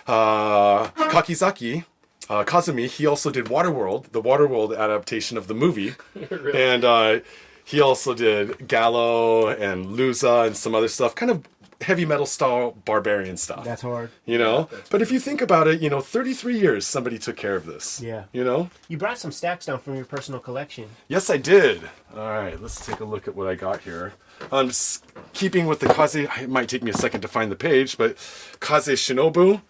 uh, 0.07 0.87
Kakizaki. 0.89 1.85
Uh, 2.27 2.43
Kazumi, 2.43 2.87
he 2.87 3.05
also 3.05 3.29
did 3.29 3.45
Waterworld, 3.45 4.11
the 4.11 4.21
Waterworld 4.21 4.75
adaptation 4.77 5.37
of 5.37 5.47
the 5.47 5.53
movie. 5.53 5.93
And 6.55 6.83
uh, 6.83 7.19
he 7.63 7.81
also 7.81 8.13
did 8.13 8.67
Gallo 8.67 9.47
and 9.47 9.85
Luza 9.87 10.45
and 10.47 10.55
some 10.57 10.73
other 10.75 10.87
stuff, 10.87 11.13
kind 11.15 11.31
of 11.31 11.43
heavy 11.85 12.05
metal 12.05 12.25
style 12.25 12.71
barbarian 12.85 13.37
stuff. 13.37 13.63
That's 13.63 13.81
hard. 13.83 14.09
you 14.25 14.37
know? 14.37 14.67
But 14.89 15.01
if 15.01 15.11
you 15.11 15.19
think 15.19 15.41
about 15.41 15.67
it, 15.67 15.81
you 15.81 15.89
know, 15.89 16.01
33 16.01 16.57
years 16.59 16.85
somebody 16.87 17.17
took 17.19 17.37
care 17.37 17.55
of 17.55 17.65
this. 17.65 18.01
Yeah. 18.01 18.23
You 18.33 18.43
know? 18.43 18.69
You 18.87 18.97
brought 18.97 19.17
some 19.19 19.31
stacks 19.31 19.65
down 19.67 19.79
from 19.79 19.95
your 19.95 20.05
personal 20.05 20.39
collection. 20.39 20.85
Yes, 21.07 21.29
I 21.29 21.37
did. 21.37 21.81
All 22.15 22.29
right, 22.29 22.59
let's 22.61 22.83
take 22.85 22.99
a 23.01 23.05
look 23.05 23.27
at 23.27 23.35
what 23.35 23.47
I 23.47 23.55
got 23.55 23.81
here. 23.81 24.13
Um, 24.51 24.69
s- 24.69 25.01
keeping 25.33 25.67
with 25.67 25.79
the 25.79 25.87
Kaze, 25.93 26.15
it 26.15 26.49
might 26.49 26.67
take 26.69 26.83
me 26.83 26.91
a 26.91 26.93
second 26.93 27.21
to 27.21 27.27
find 27.27 27.51
the 27.51 27.55
page, 27.55 27.97
but 27.97 28.17
Kaze 28.59 28.87
Shinobu. 28.97 29.61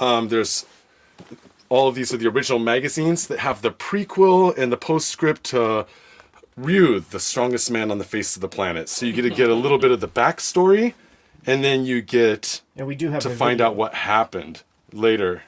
Um, 0.00 0.28
there's 0.28 0.64
all 1.68 1.88
of 1.88 1.94
these 1.94 2.14
are 2.14 2.16
the 2.16 2.28
original 2.28 2.58
magazines 2.58 3.26
that 3.26 3.40
have 3.40 3.60
the 3.62 3.70
prequel 3.70 4.56
and 4.56 4.72
the 4.72 4.76
postscript 4.76 5.44
to 5.44 5.86
Ryu, 6.56 7.00
the 7.00 7.20
strongest 7.20 7.70
man 7.70 7.90
on 7.90 7.98
the 7.98 8.04
face 8.04 8.34
of 8.36 8.40
the 8.42 8.48
planet. 8.48 8.88
So 8.88 9.04
you 9.06 9.12
get 9.12 9.22
to 9.22 9.30
get 9.30 9.50
a 9.50 9.54
little 9.54 9.78
bit 9.78 9.90
of 9.90 10.00
the 10.00 10.08
backstory, 10.08 10.94
and 11.46 11.62
then 11.64 11.84
you 11.84 12.00
get 12.02 12.60
And 12.76 12.86
we 12.86 12.94
do 12.94 13.10
have 13.10 13.22
to 13.22 13.30
find 13.30 13.58
video. 13.58 13.66
out 13.68 13.76
what 13.76 13.94
happened 13.94 14.62
later. 14.92 15.42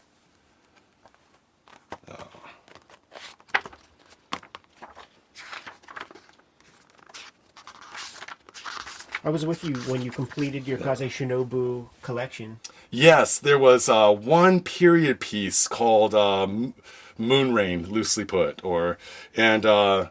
I 9.23 9.28
was 9.28 9.44
with 9.44 9.62
you 9.64 9.75
when 9.90 10.00
you 10.02 10.11
completed 10.11 10.66
your 10.66 10.78
Kaze 10.78 11.00
Shinobu 11.00 11.88
collection. 12.02 12.59
Yes, 12.90 13.38
there 13.38 13.59
was 13.59 13.88
uh, 13.88 14.11
one 14.12 14.61
period 14.61 15.20
piece 15.20 15.68
called 15.68 16.14
uh, 16.14 16.44
M- 16.44 16.75
Moon 17.18 17.52
Rain, 17.52 17.87
loosely 17.87 18.25
put, 18.25 18.64
or 18.64 18.97
and 19.37 19.66
uh, 19.66 20.09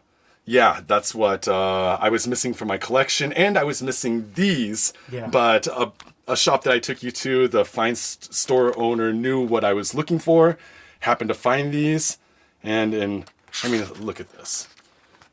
yeah, 0.50 0.80
that's 0.86 1.14
what 1.14 1.46
uh, 1.46 1.96
I 2.00 2.08
was 2.08 2.26
missing 2.26 2.54
from 2.54 2.66
my 2.68 2.76
collection, 2.76 3.32
and 3.34 3.56
I 3.56 3.62
was 3.62 3.80
missing 3.82 4.32
these. 4.34 4.92
Yeah. 5.10 5.28
But 5.28 5.68
a, 5.68 5.92
a 6.26 6.36
shop 6.36 6.64
that 6.64 6.72
I 6.74 6.80
took 6.80 7.04
you 7.04 7.12
to, 7.12 7.46
the 7.46 7.64
fine 7.64 7.94
st- 7.94 8.34
store 8.34 8.76
owner 8.76 9.12
knew 9.12 9.40
what 9.46 9.62
I 9.64 9.72
was 9.72 9.94
looking 9.94 10.18
for, 10.18 10.58
happened 11.00 11.28
to 11.28 11.34
find 11.34 11.72
these, 11.72 12.18
and 12.64 12.92
in 12.92 13.24
I 13.62 13.68
mean, 13.68 13.84
look 14.00 14.18
at 14.20 14.30
this, 14.32 14.66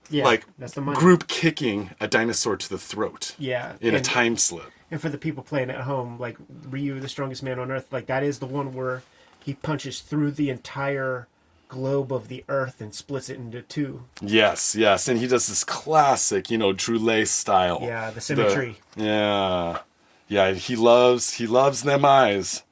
Yeah, 0.09 0.25
like 0.25 0.45
that's 0.59 0.73
the 0.73 0.81
money. 0.81 0.99
group 0.99 1.27
kicking 1.27 1.91
a 1.99 2.07
dinosaur 2.07 2.55
to 2.55 2.69
the 2.69 2.77
throat. 2.77 3.35
Yeah, 3.39 3.73
In 3.81 3.95
a 3.95 4.01
time 4.01 4.37
slip. 4.37 4.71
And 4.91 5.01
for 5.01 5.09
the 5.09 5.17
people 5.17 5.43
playing 5.43 5.69
at 5.71 5.81
home, 5.81 6.19
like 6.19 6.37
Ryu, 6.69 6.99
the 6.99 7.09
strongest 7.09 7.41
man 7.43 7.57
on 7.59 7.71
earth, 7.71 7.91
like 7.91 8.05
that 8.05 8.23
is 8.23 8.37
the 8.39 8.45
one 8.45 8.73
where 8.73 9.01
he 9.43 9.53
punches 9.55 9.99
through 10.01 10.31
the 10.31 10.49
entire 10.49 11.27
globe 11.67 12.11
of 12.13 12.27
the 12.27 12.43
earth 12.47 12.81
and 12.81 12.93
splits 12.93 13.29
it 13.29 13.37
into 13.37 13.61
two. 13.61 14.03
Yes, 14.21 14.75
yes, 14.75 15.07
and 15.07 15.19
he 15.19 15.27
does 15.27 15.47
this 15.47 15.63
classic, 15.63 16.49
you 16.49 16.57
know, 16.57 16.73
Druillet 16.73 17.27
style. 17.27 17.79
Yeah, 17.81 18.09
the 18.11 18.21
symmetry. 18.21 18.77
yeah, 18.95 19.79
yeah. 20.27 20.53
He 20.53 20.75
loves 20.75 21.33
he 21.33 21.47
loves 21.47 21.83
them 21.83 22.05
eyes. 22.05 22.63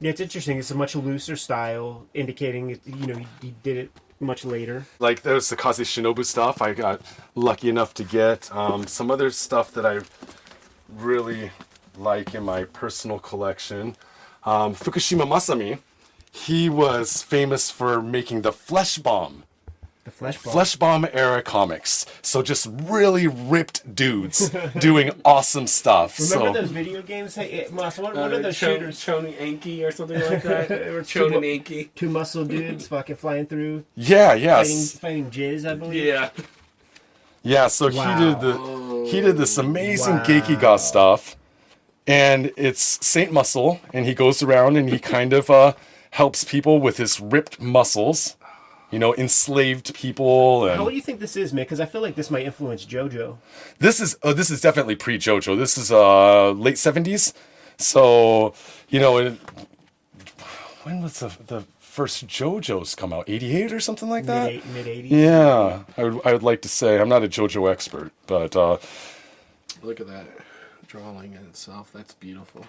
Yeah, 0.00 0.10
it's 0.10 0.20
interesting. 0.20 0.58
It's 0.58 0.70
a 0.70 0.74
much 0.74 0.94
looser 0.96 1.36
style, 1.36 2.06
indicating 2.14 2.70
it, 2.70 2.80
you 2.84 3.06
know 3.06 3.16
he, 3.16 3.26
he 3.40 3.54
did 3.62 3.76
it 3.76 3.90
much 4.20 4.44
later. 4.44 4.86
Like 4.98 5.22
there's 5.22 5.48
the 5.48 5.56
Kaze 5.56 5.78
Shinobu 5.78 6.24
stuff. 6.24 6.60
I 6.62 6.74
got 6.74 7.00
lucky 7.34 7.68
enough 7.68 7.94
to 7.94 8.04
get 8.04 8.54
um, 8.54 8.86
some 8.86 9.10
other 9.10 9.30
stuff 9.30 9.72
that 9.72 9.86
I 9.86 10.00
really 10.88 11.50
like 11.96 12.34
in 12.34 12.42
my 12.44 12.64
personal 12.64 13.18
collection. 13.18 13.96
Um, 14.44 14.74
Fukushima 14.74 15.26
Masami, 15.26 15.78
he 16.34 16.68
was 16.68 17.22
famous 17.22 17.70
for 17.70 18.02
making 18.02 18.42
the 18.42 18.50
Flesh 18.52 18.98
Bomb. 18.98 19.44
The 20.02 20.10
flesh 20.10 20.36
ball. 20.42 20.52
Flesh 20.52 20.76
Bomb 20.76 21.06
era 21.14 21.40
comics. 21.42 22.04
So 22.20 22.42
just 22.42 22.66
really 22.82 23.26
ripped 23.26 23.94
dudes 23.94 24.50
doing 24.78 25.12
awesome 25.24 25.66
stuff. 25.66 26.18
Remember 26.20 26.52
so 26.52 26.60
those 26.60 26.70
video 26.72 27.00
games? 27.00 27.34
Hey, 27.36 27.62
eh, 27.62 27.68
Moss, 27.72 27.96
what, 27.98 28.14
Uh, 28.14 28.22
are 28.22 28.28
those 28.42 28.54
Chon- 28.58 28.74
shooters? 28.80 29.00
Cho 29.02 29.22
Aniki 29.22 29.82
or 29.86 29.90
something 29.92 30.20
like 30.20 30.42
that. 30.50 30.70
Or 30.72 31.02
two 31.02 31.20
Chonin 31.20 31.40
bu- 31.40 31.58
Anki. 31.58 31.88
Two 31.94 32.10
muscle 32.10 32.44
dudes 32.44 32.86
fucking 32.88 33.16
flying 33.16 33.46
through, 33.46 33.84
yeah, 33.96 34.34
fighting, 34.34 34.84
fighting 34.84 35.30
jizz, 35.30 35.66
I 35.70 35.74
believe. 35.74 36.04
Yeah. 36.04 36.28
Yeah, 37.42 37.68
so 37.68 37.90
Wow. 37.90 38.18
he 38.18 38.24
did 38.24 38.40
the 38.40 39.08
he 39.10 39.20
did 39.22 39.36
this 39.38 39.56
amazing 39.56 40.16
Wow. 40.16 40.24
Gekiga 40.24 40.78
stuff. 40.78 41.36
And 42.06 42.52
it's 42.58 42.98
Saint 43.06 43.32
Muscle, 43.32 43.80
and 43.94 44.04
he 44.04 44.12
goes 44.12 44.42
around 44.42 44.76
and 44.76 44.90
he 44.90 44.98
kind 44.98 45.32
of 45.32 45.48
uh, 45.48 45.72
helps 46.14 46.44
people 46.44 46.80
with 46.80 46.96
his 46.96 47.20
ripped 47.20 47.60
muscles, 47.60 48.36
you 48.92 49.00
know, 49.00 49.12
enslaved 49.16 49.92
people. 49.94 50.68
How 50.68 50.74
And 50.82 50.88
do 50.88 50.94
you 50.94 51.02
think 51.02 51.18
this 51.18 51.36
is, 51.36 51.52
man? 51.52 51.64
Because 51.64 51.80
I 51.80 51.86
feel 51.86 52.00
like 52.02 52.14
this 52.14 52.30
might 52.30 52.44
influence 52.46 52.84
JoJo. 52.86 53.36
this 53.80 54.00
is 54.00 54.16
oh, 54.22 54.32
this 54.32 54.48
is 54.50 54.60
definitely 54.60 54.94
pre 54.94 55.18
JoJo. 55.18 55.58
This 55.58 55.76
is 55.76 55.90
uh, 55.90 56.52
late 56.52 56.78
seventies, 56.78 57.34
so 57.78 58.54
you 58.88 59.00
know, 59.00 59.18
it, 59.18 59.32
when 60.84 61.02
was 61.02 61.18
the 61.18 61.32
the 61.46 61.64
first 61.80 62.26
JoJo's 62.28 62.94
come 62.94 63.12
out? 63.12 63.24
Eighty 63.28 63.56
eight 63.56 63.72
or 63.72 63.80
something 63.80 64.08
like 64.08 64.26
that. 64.26 64.52
Mid 64.52 64.66
mid 64.66 64.86
eighties. 64.86 65.10
Yeah, 65.10 65.82
I 65.96 66.04
would 66.04 66.20
I 66.24 66.32
would 66.32 66.44
like 66.44 66.62
to 66.62 66.68
say 66.68 67.00
I'm 67.00 67.08
not 67.08 67.24
a 67.24 67.28
JoJo 67.28 67.70
expert, 67.70 68.12
but 68.28 68.54
uh, 68.54 68.76
Look 69.82 70.00
at 70.00 70.06
that 70.06 70.26
drawing 70.86 71.32
in 71.34 71.42
itself. 71.50 71.90
That's 71.92 72.14
beautiful. 72.14 72.64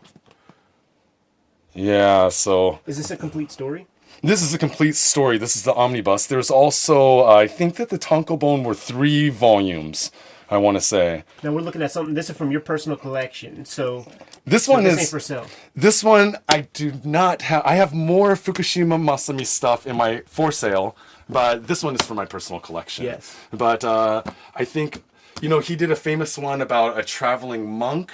Yeah, 1.76 2.30
so. 2.30 2.80
Is 2.88 2.98
this 2.98 3.12
a 3.12 3.18
complete 3.18 3.52
story? 3.52 3.86
This 4.24 4.42
is 4.42 4.54
a 4.54 4.58
complete 4.58 4.96
story. 4.96 5.38
This 5.38 5.56
is 5.56 5.64
the 5.64 5.74
omnibus. 5.76 6.26
There's 6.26 6.50
also, 6.50 7.20
uh, 7.20 7.36
I 7.36 7.48
think 7.48 7.76
that 7.76 7.90
the 7.90 8.00
tankobon 8.00 8.64
were 8.64 8.74
three 8.74 9.30
volumes. 9.30 10.10
I 10.50 10.58
want 10.58 10.78
to 10.78 10.82
say 10.82 11.24
Now 11.44 11.52
we're 11.52 11.62
looking 11.62 11.82
at 11.82 11.92
something. 11.92 12.14
This 12.14 12.30
is 12.30 12.38
from 12.38 12.52
your 12.52 12.62
personal 12.62 12.98
collection, 12.98 13.66
so, 13.66 14.06
this 14.46 14.66
so 14.66 14.74
one 14.74 14.84
this 14.84 15.02
is 15.02 15.10
for 15.10 15.20
sale. 15.20 15.48
this 15.76 16.04
one. 16.04 16.38
I 16.48 16.68
do 16.74 16.94
not 17.04 17.42
have. 17.42 17.64
I 17.66 17.76
have 17.76 17.94
more 17.96 18.36
Fukushima 18.36 19.02
Masami 19.02 19.46
stuff 19.46 19.88
in 19.88 19.96
my 19.96 20.22
for 20.28 20.52
sale, 20.52 20.96
but 21.28 21.68
this 21.68 21.84
one 21.84 21.96
is 21.96 22.04
for 22.04 22.14
my 22.14 22.26
personal 22.26 22.60
collection. 22.60 23.06
Yes. 23.06 23.36
But 23.52 23.84
uh, 23.84 24.22
I 24.56 24.66
think 24.66 25.04
you 25.42 25.50
know 25.50 25.60
he 25.60 25.76
did 25.76 25.90
a 25.90 25.96
famous 25.96 26.38
one 26.38 26.62
about 26.62 27.00
a 27.00 27.04
traveling 27.04 27.68
monk 27.68 28.12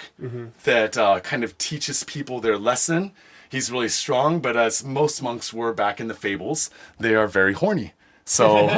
that 0.63 0.97
uh, 0.97 1.19
kind 1.19 1.43
of 1.43 1.57
teaches 1.57 2.05
people 2.05 2.39
their 2.39 2.57
lesson. 2.57 3.11
He's 3.51 3.69
really 3.69 3.89
strong, 3.89 4.39
but 4.39 4.55
as 4.55 4.81
most 4.83 5.21
monks 5.21 5.53
were 5.53 5.73
back 5.73 5.99
in 5.99 6.07
the 6.07 6.13
fables, 6.13 6.69
they 6.97 7.13
are 7.15 7.27
very 7.27 7.51
horny. 7.51 7.91
So, 8.23 8.69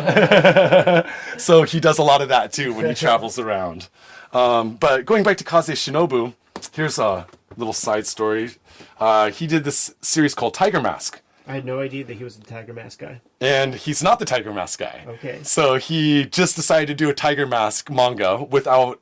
so 1.38 1.62
he 1.62 1.80
does 1.80 2.00
a 2.00 2.04
lot 2.04 2.24
of 2.24 2.30
that 2.30 2.52
too 2.52 2.74
when 2.74 2.88
he 2.88 2.96
travels 2.96 3.38
around. 3.38 3.88
Um, 4.34 4.76
but 4.78 5.06
going 5.06 5.24
back 5.24 5.38
to 5.38 5.44
Kaze 5.44 5.68
Shinobu, 5.68 6.34
here's 6.74 6.98
a 6.98 7.28
little 7.56 7.74
side 7.74 8.08
story. 8.08 8.50
Uh, 9.00 9.30
he 9.30 9.46
did 9.46 9.64
this 9.64 9.94
series 10.02 10.34
called 10.34 10.56
Tiger 10.56 10.82
Mask. 10.82 11.22
I 11.46 11.54
had 11.54 11.66
no 11.66 11.80
idea 11.80 12.04
that 12.06 12.16
he 12.16 12.24
was 12.24 12.38
the 12.38 12.46
Tiger 12.46 12.74
Mask 12.74 12.98
guy. 12.98 13.22
And 13.42 13.76
he's 13.76 14.02
not 14.02 14.18
the 14.18 14.26
Tiger 14.26 14.52
Mask 14.54 14.80
guy. 14.80 15.04
Okay. 15.08 15.44
So 15.44 15.76
he 15.76 16.26
just 16.26 16.56
decided 16.56 16.88
to 16.88 16.96
do 16.96 17.12
a 17.12 17.14
Tiger 17.14 17.46
Mask 17.46 17.92
manga 17.92 18.44
without 18.44 19.00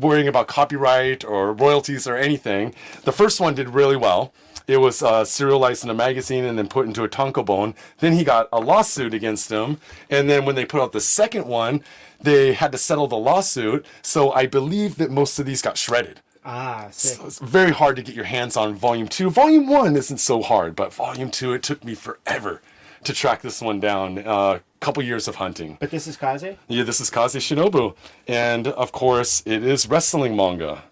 worrying 0.00 0.28
about 0.28 0.46
copyright 0.46 1.22
or 1.22 1.52
royalties 1.52 2.06
or 2.06 2.16
anything. 2.16 2.74
The 3.04 3.12
first 3.12 3.40
one 3.40 3.54
did 3.54 3.68
really 3.70 3.96
well. 3.96 4.32
It 4.66 4.78
was 4.78 5.02
uh, 5.02 5.24
serialized 5.24 5.84
in 5.84 5.90
a 5.90 5.94
magazine 5.94 6.44
and 6.44 6.58
then 6.58 6.68
put 6.68 6.86
into 6.86 7.04
a 7.04 7.08
tankobon. 7.08 7.74
Then 7.98 8.12
he 8.12 8.24
got 8.24 8.48
a 8.52 8.60
lawsuit 8.60 9.14
against 9.14 9.50
him. 9.50 9.78
And 10.10 10.28
then 10.28 10.44
when 10.44 10.54
they 10.54 10.64
put 10.64 10.80
out 10.80 10.92
the 10.92 11.00
second 11.00 11.46
one, 11.46 11.82
they 12.20 12.52
had 12.52 12.72
to 12.72 12.78
settle 12.78 13.08
the 13.08 13.16
lawsuit. 13.16 13.84
So 14.02 14.32
I 14.32 14.46
believe 14.46 14.96
that 14.96 15.10
most 15.10 15.38
of 15.38 15.46
these 15.46 15.62
got 15.62 15.76
shredded. 15.76 16.20
Ah, 16.44 16.88
sick. 16.90 17.20
It's 17.24 17.38
very 17.38 17.70
hard 17.70 17.96
to 17.96 18.02
get 18.02 18.14
your 18.14 18.24
hands 18.24 18.56
on 18.56 18.74
volume 18.74 19.08
two. 19.08 19.30
Volume 19.30 19.68
one 19.68 19.96
isn't 19.96 20.18
so 20.18 20.42
hard, 20.42 20.74
but 20.74 20.92
volume 20.92 21.30
two, 21.30 21.52
it 21.52 21.62
took 21.62 21.84
me 21.84 21.94
forever 21.94 22.60
to 23.04 23.12
track 23.12 23.42
this 23.42 23.60
one 23.60 23.80
down. 23.80 24.18
A 24.18 24.22
uh, 24.22 24.58
couple 24.80 25.02
years 25.02 25.28
of 25.28 25.36
hunting. 25.36 25.76
But 25.78 25.90
this 25.90 26.06
is 26.06 26.16
Kaze? 26.16 26.56
Yeah, 26.66 26.82
this 26.82 27.00
is 27.00 27.10
Kaze 27.10 27.36
Shinobu. 27.36 27.94
And 28.26 28.66
of 28.66 28.90
course, 28.90 29.42
it 29.46 29.62
is 29.62 29.86
wrestling 29.88 30.34
manga. 30.34 30.82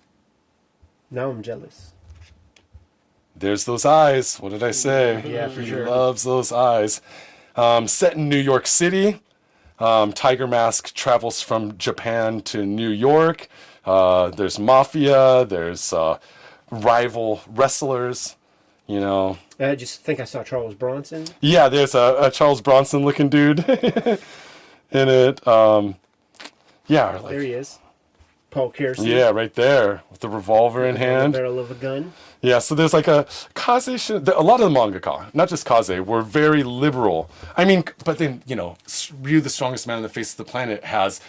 Now 1.10 1.30
I'm 1.30 1.42
jealous. 1.42 1.89
There's 3.40 3.64
those 3.64 3.84
eyes. 3.84 4.36
What 4.36 4.50
did 4.52 4.62
I 4.62 4.70
say? 4.70 5.22
Yeah, 5.26 5.48
for 5.48 5.60
he 5.62 5.68
sure. 5.70 5.88
loves 5.88 6.22
those 6.22 6.52
eyes. 6.52 7.00
Um, 7.56 7.88
set 7.88 8.14
in 8.14 8.28
New 8.28 8.38
York 8.38 8.66
City, 8.66 9.20
um, 9.78 10.12
Tiger 10.12 10.46
Mask 10.46 10.94
travels 10.94 11.40
from 11.42 11.76
Japan 11.78 12.40
to 12.42 12.64
New 12.64 12.88
York. 12.90 13.48
Uh, 13.84 14.28
there's 14.30 14.58
mafia. 14.58 15.44
There's 15.46 15.92
uh, 15.92 16.18
rival 16.70 17.40
wrestlers. 17.48 18.36
You 18.86 19.00
know, 19.00 19.38
I 19.58 19.74
just 19.76 20.02
think 20.02 20.18
I 20.20 20.24
saw 20.24 20.42
Charles 20.42 20.74
Bronson. 20.74 21.24
yeah. 21.40 21.68
There's 21.68 21.94
a, 21.94 22.16
a 22.20 22.30
Charles 22.30 22.60
Bronson 22.60 23.04
looking 23.04 23.28
dude 23.28 23.60
in 24.90 25.08
it. 25.08 25.46
Um, 25.46 25.94
yeah, 26.88 27.18
like- 27.18 27.30
There 27.30 27.40
he 27.42 27.52
is. 27.52 27.78
Paul 28.50 28.70
Kersey. 28.72 29.08
yeah, 29.10 29.30
right 29.30 29.54
there 29.54 30.02
with 30.10 30.20
the 30.20 30.28
revolver 30.28 30.84
in 30.84 30.94
The 30.94 31.00
hand. 31.00 31.32
barrel 31.34 31.58
of 31.58 31.70
a 31.70 31.74
gun. 31.74 32.12
Yeah, 32.42 32.58
so 32.58 32.74
there's 32.74 32.92
like 32.92 33.06
a 33.08 33.26
Kaze. 33.54 34.10
A 34.10 34.18
lot 34.42 34.60
of 34.60 34.70
the 34.72 34.76
mangaka, 34.78 35.32
not 35.34 35.48
just 35.48 35.66
Kaze, 35.66 36.00
were 36.00 36.22
very 36.22 36.62
liberal. 36.62 37.30
I 37.56 37.64
mean, 37.64 37.84
but 38.04 38.18
then 38.18 38.42
you 38.46 38.56
know, 38.56 38.76
Ryu, 39.20 39.40
the 39.40 39.50
strongest 39.50 39.86
man 39.86 39.98
on 39.98 40.02
the 40.02 40.08
face 40.08 40.32
of 40.32 40.38
the 40.38 40.44
planet, 40.44 40.84
has 40.84 41.20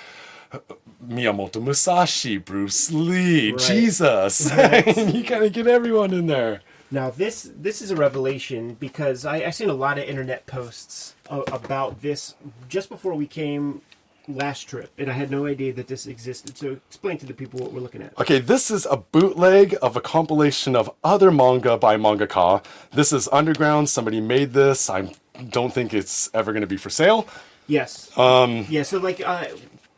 uh, 0.52 0.60
Miyamoto 1.06 1.62
Musashi, 1.62 2.38
Bruce 2.38 2.92
Lee, 2.92 3.52
Right. 3.52 3.60
Jesus. 3.60 4.46
you 5.16 5.24
kind 5.24 5.44
of 5.44 5.52
get 5.54 5.68
everyone 5.68 6.14
in 6.14 6.28
there. 6.28 6.62
Now 6.94 7.10
this 7.10 7.50
this 7.56 7.82
is 7.82 7.92
a 7.92 7.96
revelation 7.96 8.76
because 8.80 9.26
I 9.26 9.46
I 9.46 9.50
seen 9.52 9.70
a 9.70 9.74
lot 9.74 9.98
of 9.98 10.04
internet 10.06 10.46
posts 10.46 11.16
about 11.30 12.02
this 12.02 12.36
just 12.68 12.90
before 12.90 13.14
we 13.16 13.26
came 13.28 13.82
last 14.28 14.64
trip, 14.64 14.92
and 14.98 15.10
I 15.10 15.14
had 15.14 15.32
no 15.32 15.46
idea 15.46 15.74
that 15.74 15.88
this 15.88 16.08
existed. 16.08 16.58
So 16.58 16.74
explain 16.88 17.18
to 17.20 17.26
the 17.26 17.34
people 17.34 17.60
what 17.60 17.72
we're 17.72 17.82
looking 17.82 18.02
at. 18.02 18.18
Okay, 18.20 18.40
this 18.40 18.72
is 18.72 18.86
a 18.90 18.98
bootleg 18.98 19.76
of 19.82 19.96
a 19.96 20.02
compilation 20.02 20.76
of 20.76 20.92
other 21.04 21.32
manga 21.32 21.78
by 21.78 21.98
mangaka. 21.98 22.64
This 22.92 23.12
is 23.12 23.28
underground. 23.32 23.90
Somebody 23.90 24.22
made 24.22 24.54
this. 24.54 24.90
I 24.90 25.14
don't 25.50 25.74
think 25.74 25.94
it's 25.94 26.30
ever 26.34 26.52
going 26.52 26.62
to 26.62 26.68
be 26.68 26.78
for 26.78 26.90
sale. 26.90 27.28
Yes. 27.68 28.16
Um. 28.18 28.66
Yeah. 28.70 28.84
So 28.84 28.98
like, 28.98 29.22
uh, 29.26 29.46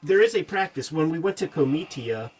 there 0.02 0.22
is 0.22 0.36
a 0.36 0.44
practice 0.44 0.92
when 0.92 1.10
we 1.10 1.20
went 1.20 1.38
to 1.38 1.48
Comitia. 1.48 2.32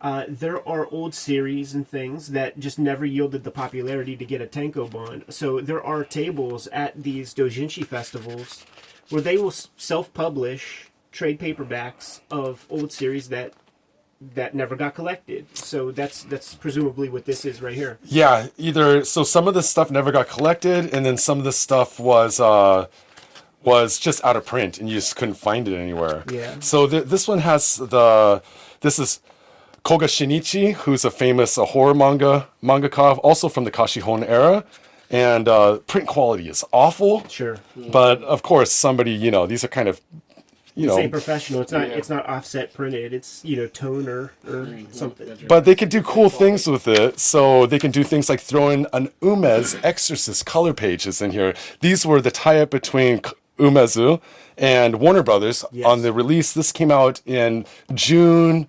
Uh, 0.00 0.24
there 0.28 0.66
are 0.68 0.86
old 0.90 1.14
series 1.14 1.72
and 1.72 1.88
things 1.88 2.32
that 2.32 2.58
just 2.58 2.78
never 2.78 3.06
yielded 3.06 3.42
the 3.42 3.50
popularity 3.50 4.14
to 4.16 4.24
get 4.26 4.42
a 4.42 4.46
tankobon. 4.46 5.32
So 5.32 5.62
there 5.62 5.82
are 5.82 6.04
tables 6.04 6.66
at 6.66 7.02
these 7.02 7.32
doujinshi 7.32 7.86
festivals 7.86 8.66
where 9.08 9.22
they 9.22 9.38
will 9.38 9.50
self-publish 9.50 10.90
trade 11.14 11.38
paperbacks 11.38 12.20
of 12.30 12.66
old 12.68 12.92
series 12.92 13.28
that 13.28 13.52
that 14.34 14.54
never 14.54 14.74
got 14.74 14.94
collected. 14.94 15.46
So 15.56 15.90
that's 15.90 16.24
that's 16.24 16.54
presumably 16.54 17.08
what 17.08 17.24
this 17.24 17.44
is 17.44 17.62
right 17.62 17.74
here. 17.74 17.98
Yeah, 18.02 18.48
either 18.58 19.04
so 19.04 19.22
some 19.22 19.46
of 19.48 19.54
this 19.54 19.68
stuff 19.68 19.90
never 19.90 20.10
got 20.12 20.28
collected, 20.28 20.92
and 20.92 21.06
then 21.06 21.16
some 21.16 21.38
of 21.38 21.44
this 21.44 21.56
stuff 21.56 22.00
was 22.00 22.40
uh, 22.40 22.86
was 23.62 23.98
just 23.98 24.24
out 24.24 24.36
of 24.36 24.44
print, 24.44 24.78
and 24.78 24.88
you 24.88 24.96
just 24.96 25.16
couldn't 25.16 25.34
find 25.34 25.68
it 25.68 25.76
anywhere. 25.76 26.24
Yeah. 26.30 26.56
So 26.60 26.86
th- 26.86 27.04
this 27.04 27.28
one 27.28 27.38
has 27.38 27.76
the 27.76 28.42
this 28.80 28.98
is 28.98 29.20
Koga 29.84 30.06
Shinichi, 30.06 30.74
who's 30.74 31.04
a 31.04 31.10
famous 31.10 31.56
uh, 31.58 31.64
horror 31.64 31.94
manga 31.94 32.48
mangaka, 32.62 33.18
also 33.22 33.48
from 33.48 33.64
the 33.64 33.70
Kashihon 33.70 34.26
era, 34.28 34.64
and 35.10 35.48
uh, 35.48 35.78
print 35.86 36.08
quality 36.08 36.48
is 36.48 36.64
awful. 36.72 37.26
Sure. 37.28 37.58
But 37.76 38.22
of 38.22 38.42
course, 38.42 38.72
somebody 38.72 39.12
you 39.12 39.30
know 39.30 39.46
these 39.46 39.64
are 39.64 39.68
kind 39.68 39.88
of 39.88 40.00
you 40.74 40.86
know 40.88 40.96
Same 40.96 41.10
professional. 41.10 41.60
It's 41.60 41.72
not 41.72 41.88
Yeah. 41.88 41.94
it's 41.94 42.10
not 42.10 42.26
offset 42.28 42.72
printed. 42.74 43.12
It's 43.12 43.44
you 43.44 43.56
know 43.56 43.66
tone 43.68 44.08
or, 44.08 44.32
or 44.48 44.68
something. 44.90 45.36
But 45.46 45.64
they 45.64 45.74
can 45.74 45.88
do 45.88 46.02
cool 46.02 46.30
things 46.30 46.66
with 46.66 46.88
it. 46.88 47.20
So 47.20 47.66
they 47.66 47.78
can 47.78 47.90
do 47.90 48.02
things 48.02 48.28
like 48.28 48.40
throwing 48.40 48.86
an 48.92 49.08
Umez 49.22 49.78
Exorcist 49.84 50.44
color 50.46 50.72
pages 50.74 51.22
in 51.22 51.30
here. 51.30 51.54
These 51.80 52.04
were 52.04 52.20
the 52.20 52.30
tie 52.30 52.60
up 52.60 52.70
between 52.70 53.20
Umezu 53.58 54.20
and 54.58 54.96
Warner 55.00 55.22
Brothers 55.22 55.64
Yes. 55.70 55.86
on 55.86 56.02
the 56.02 56.12
release. 56.12 56.52
This 56.52 56.72
came 56.72 56.90
out 56.90 57.20
in 57.24 57.64
June 57.94 58.66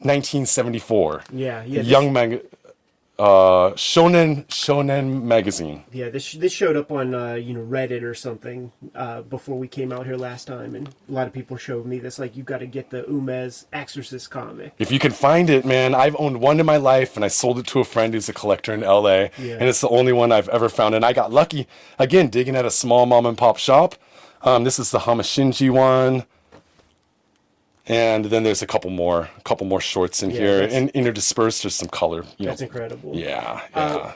1974. 0.00 1.22
Yeah, 1.32 1.62
yeah. 1.64 1.82
Young 1.82 2.12
mag- 2.12 2.42
uh, 3.22 3.70
Shonen 3.74 4.44
Shonen 4.48 5.22
magazine. 5.22 5.84
Yeah, 5.92 6.08
this 6.08 6.32
this 6.32 6.52
showed 6.52 6.76
up 6.76 6.90
on 6.90 7.14
uh, 7.14 7.34
you 7.34 7.54
know 7.54 7.60
Reddit 7.64 8.02
or 8.02 8.14
something 8.14 8.72
uh, 8.96 9.22
before 9.22 9.56
we 9.56 9.68
came 9.68 9.92
out 9.92 10.06
here 10.06 10.16
last 10.16 10.46
time, 10.48 10.74
and 10.74 10.88
a 11.08 11.12
lot 11.12 11.28
of 11.28 11.32
people 11.32 11.56
showed 11.56 11.86
me 11.86 12.00
this. 12.00 12.18
Like, 12.18 12.36
you've 12.36 12.46
got 12.46 12.58
to 12.58 12.66
get 12.66 12.90
the 12.90 13.04
Umez 13.04 13.66
Exorcist 13.72 14.28
comic. 14.30 14.72
If 14.78 14.90
you 14.90 14.98
can 14.98 15.12
find 15.12 15.48
it, 15.50 15.64
man, 15.64 15.94
I've 15.94 16.16
owned 16.18 16.40
one 16.40 16.58
in 16.58 16.66
my 16.66 16.78
life, 16.78 17.14
and 17.14 17.24
I 17.24 17.28
sold 17.28 17.60
it 17.60 17.66
to 17.68 17.78
a 17.78 17.84
friend 17.84 18.12
who's 18.12 18.28
a 18.28 18.32
collector 18.32 18.74
in 18.74 18.80
LA, 18.80 19.28
Yeah. 19.38 19.56
and 19.60 19.68
it's 19.68 19.80
the 19.80 19.88
only 19.88 20.12
one 20.12 20.32
I've 20.32 20.48
ever 20.48 20.68
found. 20.68 20.96
And 20.96 21.04
I 21.04 21.12
got 21.12 21.30
lucky 21.32 21.68
again 22.00 22.28
digging 22.28 22.56
at 22.56 22.64
a 22.64 22.70
small 22.72 23.06
mom 23.06 23.24
and 23.26 23.38
pop 23.38 23.56
shop. 23.56 23.94
Um, 24.42 24.64
this 24.64 24.80
is 24.80 24.90
the 24.90 24.98
Hamashinji 24.98 25.70
one, 25.70 26.24
and 27.86 28.26
then 28.26 28.42
there's 28.44 28.62
a 28.62 28.66
couple 28.66 28.90
more, 28.90 29.28
a 29.36 29.40
couple 29.42 29.66
more 29.66 29.80
shorts 29.80 30.22
in 30.22 30.30
Yeah, 30.30 30.36
here, 30.40 30.68
and 30.70 30.92
interdispersed 30.92 31.62
there's 31.62 31.74
some 31.74 31.88
color. 31.88 32.24
You 32.38 32.46
That's 32.46 32.60
know, 32.60 32.66
incredible. 32.66 33.16
yeah, 33.16 33.60
yeah. 33.74 33.80
Uh, 33.80 34.12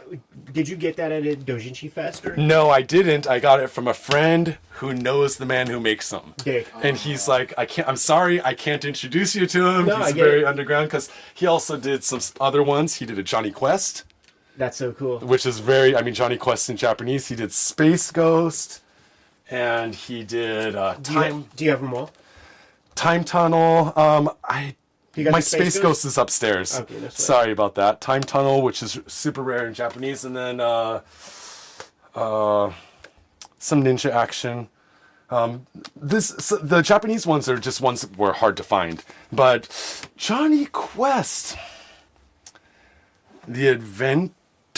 did 0.53 0.69
you 0.69 0.77
get 0.77 0.97
that 0.97 1.11
at 1.13 1.27
a 1.27 1.37
Dojinshi 1.37 1.91
Fest 1.91 2.25
or? 2.25 2.37
No, 2.37 2.71
I 2.71 2.83
didn't. 2.83 3.27
I 3.27 3.41
got 3.41 3.61
it 3.61 3.69
from 3.69 3.89
a 3.89 3.95
friend 3.95 4.57
who 4.79 4.95
knows 4.95 5.37
the 5.39 5.47
man 5.47 5.67
who 5.67 5.81
makes 5.81 6.11
them. 6.11 6.35
Okay. 6.41 6.65
And 6.83 6.97
he's 6.97 7.27
like, 7.29 7.53
I 7.59 7.67
can't. 7.67 7.89
I'm 7.89 7.97
sorry, 7.97 8.41
I 8.43 8.55
can't 8.55 8.85
introduce 8.85 9.35
you 9.35 9.47
to 9.49 9.67
him. 9.69 9.87
No, 9.87 9.97
he's 10.05 10.13
very 10.13 10.43
it. 10.43 10.47
underground 10.47 10.87
because 10.87 11.11
he 11.35 11.47
also 11.47 11.77
did 11.77 12.05
some 12.05 12.21
other 12.41 12.63
ones. 12.63 12.95
He 12.97 13.07
did 13.07 13.19
a 13.19 13.23
Jonny 13.23 13.51
Quest, 13.51 14.05
That's 14.57 14.77
so 14.77 14.93
cool. 14.93 15.19
which 15.19 15.45
is 15.45 15.59
very. 15.59 15.97
I 15.97 16.03
mean, 16.03 16.15
Jonny 16.15 16.37
Quest 16.37 16.71
in 16.71 16.77
Japanese. 16.77 17.27
He 17.29 17.35
did 17.35 17.53
Space 17.53 18.11
Ghost, 18.13 18.81
and 19.51 19.95
he 19.95 20.23
did 20.25 20.77
uh, 20.77 20.95
Do 21.03 21.13
you, 21.13 21.21
Time 21.21 21.45
do 21.57 21.65
you 21.65 21.71
have 21.71 21.81
them 21.81 21.95
all? 21.95 22.11
Time 22.97 23.23
Tunnel. 23.23 23.93
Um, 23.97 24.31
I. 24.43 24.75
My 25.17 25.41
Space 25.41 25.75
Space, 25.75 25.79
Ghost? 25.79 26.05
Is 26.05 26.19
upstairs. 26.19 26.81
Okay, 26.81 26.99
right. 26.99 27.13
Sorry 27.13 27.51
about 27.51 27.75
that. 27.77 28.03
Time 28.03 28.23
Tunnel, 28.23 28.61
which 28.61 28.83
is 28.83 29.01
super 29.07 29.43
rare 29.43 29.67
in 29.67 29.73
Japanese, 29.73 30.27
and 30.27 30.37
then 30.37 30.61
uh, 30.61 31.01
uh, 32.15 32.71
some 33.59 33.83
ninja 33.83 34.11
action. 34.11 34.69
Um, 35.31 35.67
this 35.97 36.35
so 36.39 36.57
the 36.57 36.83
Japanese 36.83 37.27
ones 37.27 37.49
are 37.49 37.57
just 37.57 37.81
ones 37.81 38.03
that 38.03 38.17
were 38.19 38.35
hard 38.35 38.57
to 38.59 38.63
find, 38.63 39.03
but 39.33 40.11
Jonny 40.17 40.67
Quest, 40.67 41.57
the 43.49 43.69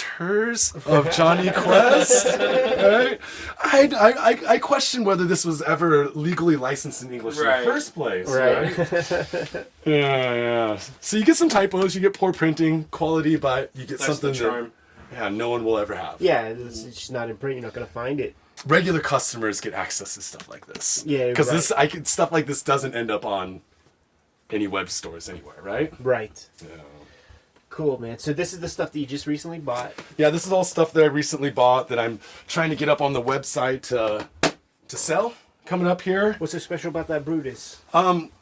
Adventures 0.02 0.72
of 0.86 1.10
Johnny 1.12 1.50
Quest. 1.50 2.26
right? 2.38 3.18
I, 3.62 3.90
I, 3.96 4.10
I, 4.30 4.38
I 4.54 4.58
question 4.58 5.04
whether 5.04 5.24
this 5.24 5.44
was 5.44 5.62
ever 5.62 6.08
legally 6.10 6.56
licensed 6.56 7.02
in 7.02 7.12
English 7.12 7.38
Right. 7.38 7.60
in 7.60 7.66
the 7.66 7.72
first 7.72 7.94
place. 7.94 8.28
Right. 8.28 9.66
Yeah, 9.84 10.34
yeah. 10.34 10.78
So 11.00 11.16
you 11.16 11.24
get 11.24 11.36
some 11.36 11.48
typos, 11.48 11.94
you 11.94 12.02
get 12.02 12.12
poor 12.12 12.30
printing 12.32 12.84
quality, 12.90 13.36
but 13.36 13.70
you 13.74 13.86
get 13.86 13.98
That's 13.98 14.04
something 14.04 14.34
charm. 14.34 14.72
that 15.10 15.16
yeah, 15.16 15.28
no 15.30 15.48
one 15.48 15.64
will 15.64 15.78
ever 15.78 15.94
have. 15.94 16.16
yeah, 16.20 16.42
it's, 16.48 16.84
it's 16.84 16.96
just 16.96 17.12
not 17.12 17.30
in 17.30 17.38
print. 17.38 17.56
You're 17.56 17.64
not 17.64 17.72
gonna 17.72 17.86
find 17.86 18.20
it. 18.20 18.34
Regular 18.66 19.00
customers 19.00 19.62
get 19.62 19.72
access 19.72 20.12
to 20.14 20.20
stuff 20.20 20.46
like 20.50 20.66
this. 20.66 21.04
Yeah, 21.06 21.28
because 21.28 21.46
right. 21.48 21.54
this 21.54 21.72
I 21.72 21.86
can 21.86 22.04
stuff 22.04 22.30
like 22.32 22.44
this 22.44 22.62
doesn't 22.62 22.94
end 22.94 23.10
up 23.10 23.24
on 23.24 23.62
any 24.50 24.66
web 24.66 24.90
stores 24.90 25.30
anywhere, 25.30 25.56
right? 25.62 25.90
Right. 26.00 26.46
Yeah. 26.62 26.68
Cool, 27.78 28.00
man. 28.00 28.18
So 28.18 28.32
this 28.32 28.52
is 28.52 28.58
the 28.58 28.68
stuff 28.68 28.90
that 28.90 28.98
you 28.98 29.06
just 29.06 29.28
recently 29.28 29.60
bought. 29.60 29.92
Yeah, 30.16 30.30
this 30.30 30.44
is 30.44 30.50
all 30.50 30.64
stuff 30.64 30.92
that 30.94 31.04
I 31.04 31.06
recently 31.06 31.48
bought 31.50 31.86
that 31.90 31.98
I'm 32.00 32.18
trying 32.48 32.70
to 32.70 32.76
get 32.76 32.88
up 32.88 33.00
on 33.00 33.12
the 33.12 33.22
website 33.22 33.82
to 33.82 34.28
to 34.88 34.96
sell. 34.96 35.34
Coming 35.64 35.86
up 35.86 36.00
here. 36.00 36.34
What's 36.38 36.54
so 36.54 36.58
special 36.58 36.88
about 36.88 37.06
that 37.06 37.24
Brutus? 37.24 37.80
Um, 37.94 38.32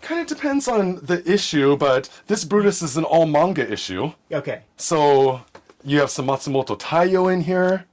Kind 0.00 0.22
of 0.22 0.26
depends 0.26 0.66
on 0.68 1.04
the 1.04 1.22
issue, 1.30 1.76
but 1.76 2.08
this 2.28 2.46
Brutus 2.46 2.80
is 2.80 2.96
an 2.96 3.04
all 3.04 3.26
manga 3.26 3.70
issue. 3.70 4.12
Okay. 4.32 4.62
So 4.78 5.42
you 5.84 6.00
have 6.00 6.08
some 6.08 6.28
Matsumoto 6.28 6.80
Taiyo 6.80 7.30
in 7.30 7.42
here. 7.42 7.84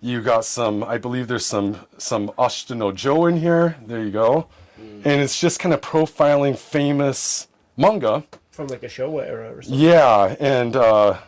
You 0.00 0.22
got 0.22 0.44
some, 0.44 0.84
I 0.84 0.96
believe 0.96 1.26
there's 1.26 1.44
some 1.44 1.80
some 1.98 2.28
Ashita 2.38 2.76
no 2.76 2.92
Joe 2.92 3.26
in 3.26 3.38
here. 3.38 3.78
There 3.84 4.04
you 4.04 4.12
go. 4.12 4.46
And 4.78 5.20
it's 5.20 5.40
just 5.40 5.58
kind 5.58 5.74
of 5.74 5.80
profiling 5.80 6.56
famous 6.56 7.48
manga. 7.76 8.22
From 8.54 8.68
like 8.68 8.84
a 8.84 8.86
Showa 8.88 9.26
era 9.26 9.52
or 9.52 9.62
something. 9.62 9.80
Yeah, 9.80 10.36
and 10.38 10.76
uh, 10.76 11.18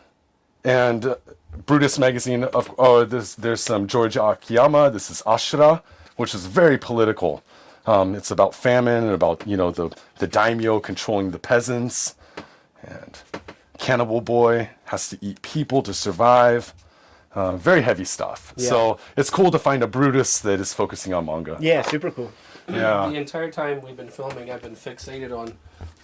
and 0.62 1.06
uh, 1.06 1.16
Brutus 1.66 1.98
magazine. 1.98 2.44
Of 2.44 2.72
oh, 2.78 3.04
there's 3.04 3.34
there's 3.34 3.60
some 3.60 3.88
George 3.88 4.16
Akiyama. 4.16 4.90
This 4.92 5.10
is 5.10 5.22
Ashura, 5.26 5.82
which 6.14 6.36
is 6.36 6.46
very 6.46 6.78
political. 6.78 7.42
Um, 7.84 8.14
it's 8.14 8.30
about 8.30 8.54
famine 8.54 9.02
and 9.02 9.12
about 9.12 9.44
you 9.44 9.56
know 9.56 9.72
the 9.72 9.90
the 10.18 10.28
daimyo 10.28 10.78
controlling 10.78 11.32
the 11.32 11.40
peasants, 11.40 12.14
and 12.84 13.18
Cannibal 13.76 14.20
Boy 14.20 14.70
has 14.84 15.08
to 15.08 15.18
eat 15.20 15.42
people 15.42 15.82
to 15.82 15.92
survive. 15.92 16.74
Uh, 17.34 17.56
very 17.56 17.82
heavy 17.82 18.04
stuff. 18.04 18.54
Yeah. 18.56 18.68
So 18.68 18.98
it's 19.16 19.30
cool 19.30 19.50
to 19.50 19.58
find 19.58 19.82
a 19.82 19.88
Brutus 19.88 20.38
that 20.38 20.60
is 20.60 20.72
focusing 20.72 21.12
on 21.12 21.26
manga. 21.26 21.58
Yeah, 21.60 21.82
super 21.82 22.12
cool. 22.12 22.32
Yeah. 22.68 23.08
The 23.08 23.16
entire 23.16 23.50
time 23.50 23.82
we've 23.82 23.96
been 23.96 24.10
filming, 24.10 24.50
I've 24.52 24.62
been 24.62 24.76
fixated 24.76 25.36
on 25.36 25.58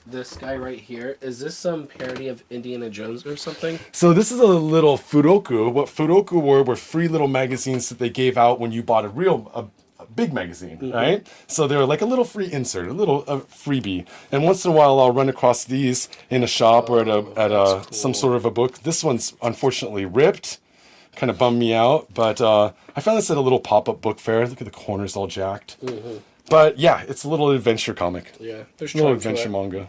this 0.07 0.37
guy 0.37 0.57
right 0.57 0.79
here. 0.79 1.17
Is 1.21 1.41
this 1.41 1.57
some 1.57 1.87
parody 1.87 2.29
of 2.29 2.43
Indiana 2.51 2.91
Jones 2.91 3.25
or 3.27 3.37
something? 3.37 3.79
So 3.93 4.13
this 4.13 4.33
is 4.33 4.41
a 4.41 4.47
little 4.47 4.99
Furoku. 4.99 5.73
What 5.73 5.89
Furoku 5.89 6.43
were 6.43 6.63
were 6.63 6.77
free 6.77 7.09
little 7.09 7.29
magazines 7.29 7.89
that 7.89 7.99
they 7.99 8.11
gave 8.11 8.37
out 8.37 8.61
when 8.61 8.73
you 8.73 8.83
bought 8.83 9.05
a 9.05 9.09
real 9.09 9.51
a, 9.55 10.03
a 10.03 10.07
big 10.07 10.33
magazine, 10.33 10.93
right? 10.93 11.27
So 11.47 11.67
they're 11.67 11.87
like 11.87 12.01
a 12.03 12.07
little 12.07 12.25
free 12.25 12.51
insert, 12.53 12.89
a 12.89 12.93
little 12.93 13.23
a 13.25 13.41
freebie. 13.41 14.07
And 14.31 14.45
once 14.45 14.65
in 14.65 14.71
a 14.71 14.75
while, 14.75 14.99
I'll 15.01 15.13
run 15.13 15.29
across 15.29 15.65
these 15.65 16.09
in 16.31 16.43
a 16.43 16.49
shop 16.49 16.91
or 16.91 17.01
at 17.01 17.09
a 17.09 17.25
at 17.37 17.51
a 17.53 17.83
that's 17.85 18.01
some 18.01 18.15
sort 18.15 18.37
of 18.37 18.45
a 18.45 18.51
book. 18.51 18.81
This 18.81 19.03
one's 19.05 19.35
unfortunately 19.43 20.05
ripped. 20.05 20.59
Kind 21.15 21.31
of 21.31 21.37
bummed 21.37 21.59
me 21.59 21.75
out, 21.75 22.15
but 22.15 22.41
uh, 22.41 22.73
I 22.97 23.03
found 23.03 23.19
this 23.19 23.31
at 23.31 23.37
a 23.37 23.41
little 23.43 23.61
pop 23.61 23.87
up 23.87 24.01
book 24.01 24.19
fair. 24.19 24.49
Look 24.49 24.63
at 24.63 24.65
the 24.65 24.71
corners 24.71 25.15
all 25.15 25.27
jacked. 25.27 25.77
But 26.51 26.79
yeah, 26.79 27.03
it's 27.09 27.25
a 27.25 27.29
little 27.29 27.51
adventure 27.51 27.95
comic, 27.95 28.33
Yeah, 28.41 28.65
there's 28.77 28.95
a 28.95 28.99
little 28.99 29.13
charm 29.13 29.21
to 29.21 29.29
adventure 29.29 29.49
it. 29.49 29.53
manga. 29.53 29.89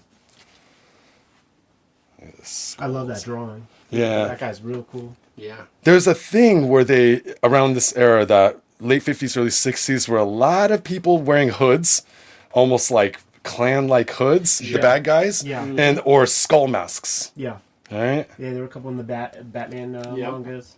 I 2.80 2.86
love 2.88 3.08
that 3.10 3.24
drawing. 3.24 3.68
Yeah. 3.90 4.26
That 4.26 4.40
guy's 4.40 4.62
real 4.62 4.84
cool. 4.84 5.16
Yeah, 5.36 5.64
there's 5.84 6.06
a 6.08 6.14
thing 6.14 6.70
where 6.70 6.84
they 6.84 7.22
around 7.42 7.74
this 7.74 7.96
era 7.98 8.24
that 8.28 8.60
late 8.80 9.02
50s 9.04 9.36
early 9.36 9.50
60s 9.50 10.08
where 10.08 10.20
a 10.20 10.24
lot 10.24 10.70
of 10.70 10.84
people 10.84 11.18
wearing 11.18 11.50
hoods 11.50 12.04
almost 12.52 12.92
like 12.92 13.20
clan 13.44 13.88
like 13.88 14.12
hoods 14.12 14.60
the 14.60 14.78
bad 14.78 15.04
guys 15.04 15.44
Yeah. 15.44 15.64
and 15.66 16.00
or 16.06 16.26
skull 16.28 16.68
masks 16.68 17.32
Yeah. 17.36 17.58
right 17.92 18.28
Yeah, 18.38 18.52
there 18.52 18.60
were 18.60 18.66
a 18.66 18.70
couple 18.70 18.92
in 18.92 18.98
the 18.98 19.04
Bat 19.04 19.52
Batman 19.52 19.96
uh, 19.96 20.14
Yep. 20.16 20.32
mangas. 20.34 20.76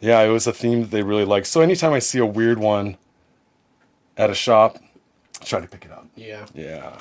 yeah 0.00 0.20
it 0.22 0.28
was 0.30 0.46
a 0.48 0.52
theme 0.52 0.80
that 0.82 0.90
they 0.90 1.02
really 1.02 1.24
liked 1.24 1.46
so 1.46 1.60
anytime 1.60 1.92
i 1.92 1.98
see 2.00 2.18
a 2.18 2.26
weird 2.26 2.58
one 2.58 2.96
at 4.16 4.30
a 4.30 4.34
shop 4.34 4.76
I 4.78 4.85
try 5.44 5.60
to 5.60 5.66
pick 5.68 5.84
it 5.84 5.92
up 5.92 6.06
yeah. 6.16 6.46
yeah 6.54 6.98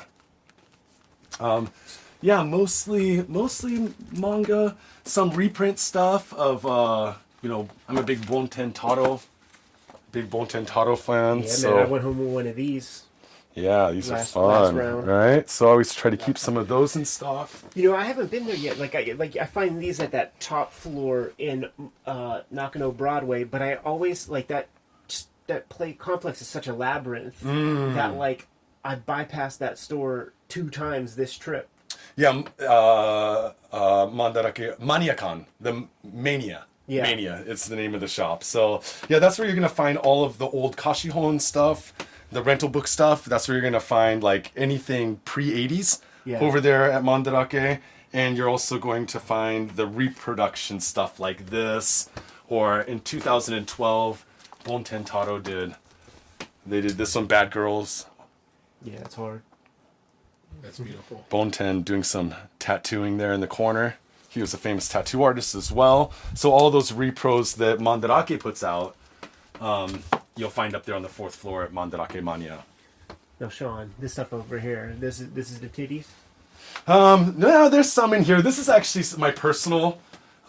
um 1.40 1.70
yeah 2.22 2.44
mostly 2.44 3.24
mostly 3.28 3.94
manga 4.12 4.76
some 5.04 5.32
reprint 5.32 5.80
stuff 5.80 6.34
of 6.34 6.66
uh 6.66 7.14
you 7.42 7.50
know 7.50 7.68
i'm 7.88 7.98
a 7.98 8.04
big 8.04 8.20
bonten 8.22 8.74
taro 8.74 9.20
big 10.12 10.30
bonten 10.30 10.66
taro 10.66 10.96
fan 10.96 11.40
Yeah, 11.42 11.48
so 11.48 11.76
man, 11.76 11.86
I 11.86 11.90
went 11.90 12.04
home 12.04 12.18
with 12.20 12.30
one 12.30 12.48
of 12.48 12.56
these. 12.56 13.04
Yeah, 13.54 13.92
these 13.92 14.10
Last- 14.12 14.36
are 14.36 14.72
fun, 14.72 15.06
right? 15.06 15.50
So 15.50 15.68
I 15.68 15.70
always 15.72 15.94
try 15.94 16.12
to 16.12 16.18
keep 16.18 16.38
some 16.38 16.58
of 16.58 16.68
those 16.68 16.96
in 16.98 17.06
stock. 17.06 17.50
You 17.74 17.90
know, 17.90 17.96
I 17.96 18.04
haven't 18.04 18.30
been 18.30 18.46
there 18.46 18.56
yet. 18.56 18.78
Like, 18.80 18.96
I 18.96 19.14
like 19.18 19.38
I 19.38 19.46
find 19.46 19.82
these 19.82 20.00
at 20.02 20.12
that 20.12 20.38
top 20.42 20.74
floor 20.74 21.32
in 21.38 21.70
uh, 22.06 22.42
Nakano 22.52 22.92
Broadway, 22.92 23.46
but 23.46 23.62
I 23.62 23.76
always 23.76 24.28
like 24.28 24.48
that. 24.48 24.68
That 25.48 25.70
play 25.70 25.94
complex 25.94 26.42
is 26.42 26.48
such 26.48 26.68
a 26.68 26.74
labyrinth 26.74 27.44
Mm. 27.44 27.94
that 27.96 28.16
like 28.16 28.48
I 28.84 28.96
bypassed 28.96 29.60
that 29.60 29.78
store 29.78 30.34
two 30.50 30.70
times 30.70 31.16
this 31.16 31.38
trip. 31.38 31.70
Yeah, 32.16 32.44
uh, 32.62 33.52
uh, 33.72 34.06
Mandarake 34.08 34.78
Maniakan, 34.80 35.46
the 35.60 35.86
Mania. 36.04 36.66
Yeah. 36.88 37.02
Mania, 37.04 37.44
it's 37.48 37.68
the 37.68 37.76
name 37.76 37.94
of 37.96 38.02
the 38.02 38.08
shop. 38.08 38.44
So 38.44 38.82
yeah, 39.10 39.20
that's 39.20 39.38
where 39.38 39.48
you're 39.48 39.56
gonna 39.56 39.70
find 39.70 39.98
all 39.98 40.24
of 40.24 40.38
the 40.38 40.48
old 40.48 40.78
Kashihon 40.78 41.42
stuff, 41.42 41.94
the 42.32 42.42
rental 42.44 42.70
book 42.70 42.88
stuff. 42.88 43.26
That's 43.26 43.48
where 43.48 43.56
you're 43.58 43.64
gonna 43.64 43.80
find 43.80 44.24
like 44.24 44.52
anything 44.56 45.18
pre 45.26 45.52
'80s 45.52 46.02
Yeah. 46.26 46.40
over 46.40 46.60
there 46.62 46.92
at 46.92 47.04
Mandarake, 47.04 47.80
and 48.14 48.38
you're 48.38 48.50
also 48.50 48.78
going 48.80 49.06
to 49.08 49.20
find 49.20 49.72
the 49.72 49.86
reproduction 49.88 50.80
stuff 50.80 51.20
like 51.20 51.48
this. 51.52 52.10
Or 52.48 52.82
in 52.82 53.00
2012, 53.00 54.26
Bonten 54.66 55.06
Taro 55.06 55.40
did. 55.40 55.76
They 56.66 56.82
did 56.82 56.98
this 56.98 57.16
one, 57.16 57.28
Bad 57.28 57.52
Girls. 57.52 58.08
Yeah, 58.84 58.96
it's 58.96 59.16
hard. 59.16 59.44
That's 60.62 60.80
beautiful. 60.80 61.24
Bonten 61.30 61.86
doing 61.86 62.04
some 62.04 62.34
tattooing 62.58 63.18
there 63.18 63.32
in 63.32 63.42
the 63.42 63.48
corner. 63.48 63.96
He 64.28 64.42
was 64.42 64.54
a 64.54 64.58
famous 64.58 64.90
tattoo 64.90 65.24
artist 65.24 65.54
as 65.54 65.72
well. 65.72 66.12
So 66.34 66.52
all 66.52 66.72
those 66.72 66.92
repros 66.92 67.56
that 67.58 67.78
Mandarake 67.78 68.40
puts 68.40 68.64
out, 68.64 68.96
um, 69.62 70.04
you'll 70.36 70.50
find 70.50 70.76
up 70.76 70.86
there 70.86 70.96
on 70.96 71.04
the 71.04 71.10
fourth 71.10 71.36
floor 71.36 71.64
at 71.64 71.72
Mandarake 71.72 72.22
Mania. 72.22 72.66
No, 73.40 73.50
Sean, 73.50 73.92
this 74.00 74.14
stuff 74.14 74.34
over 74.34 74.60
here. 74.60 74.96
This 75.00 75.20
is 75.20 75.30
this 75.32 75.52
is 75.52 75.60
the 75.60 75.68
titties. 75.70 76.08
Um, 76.88 77.36
no, 77.38 77.70
there's 77.70 77.92
some 77.92 78.14
in 78.14 78.24
here. 78.24 78.42
This 78.42 78.58
is 78.58 78.68
actually 78.68 79.06
my 79.20 79.32
personal. 79.32 80.00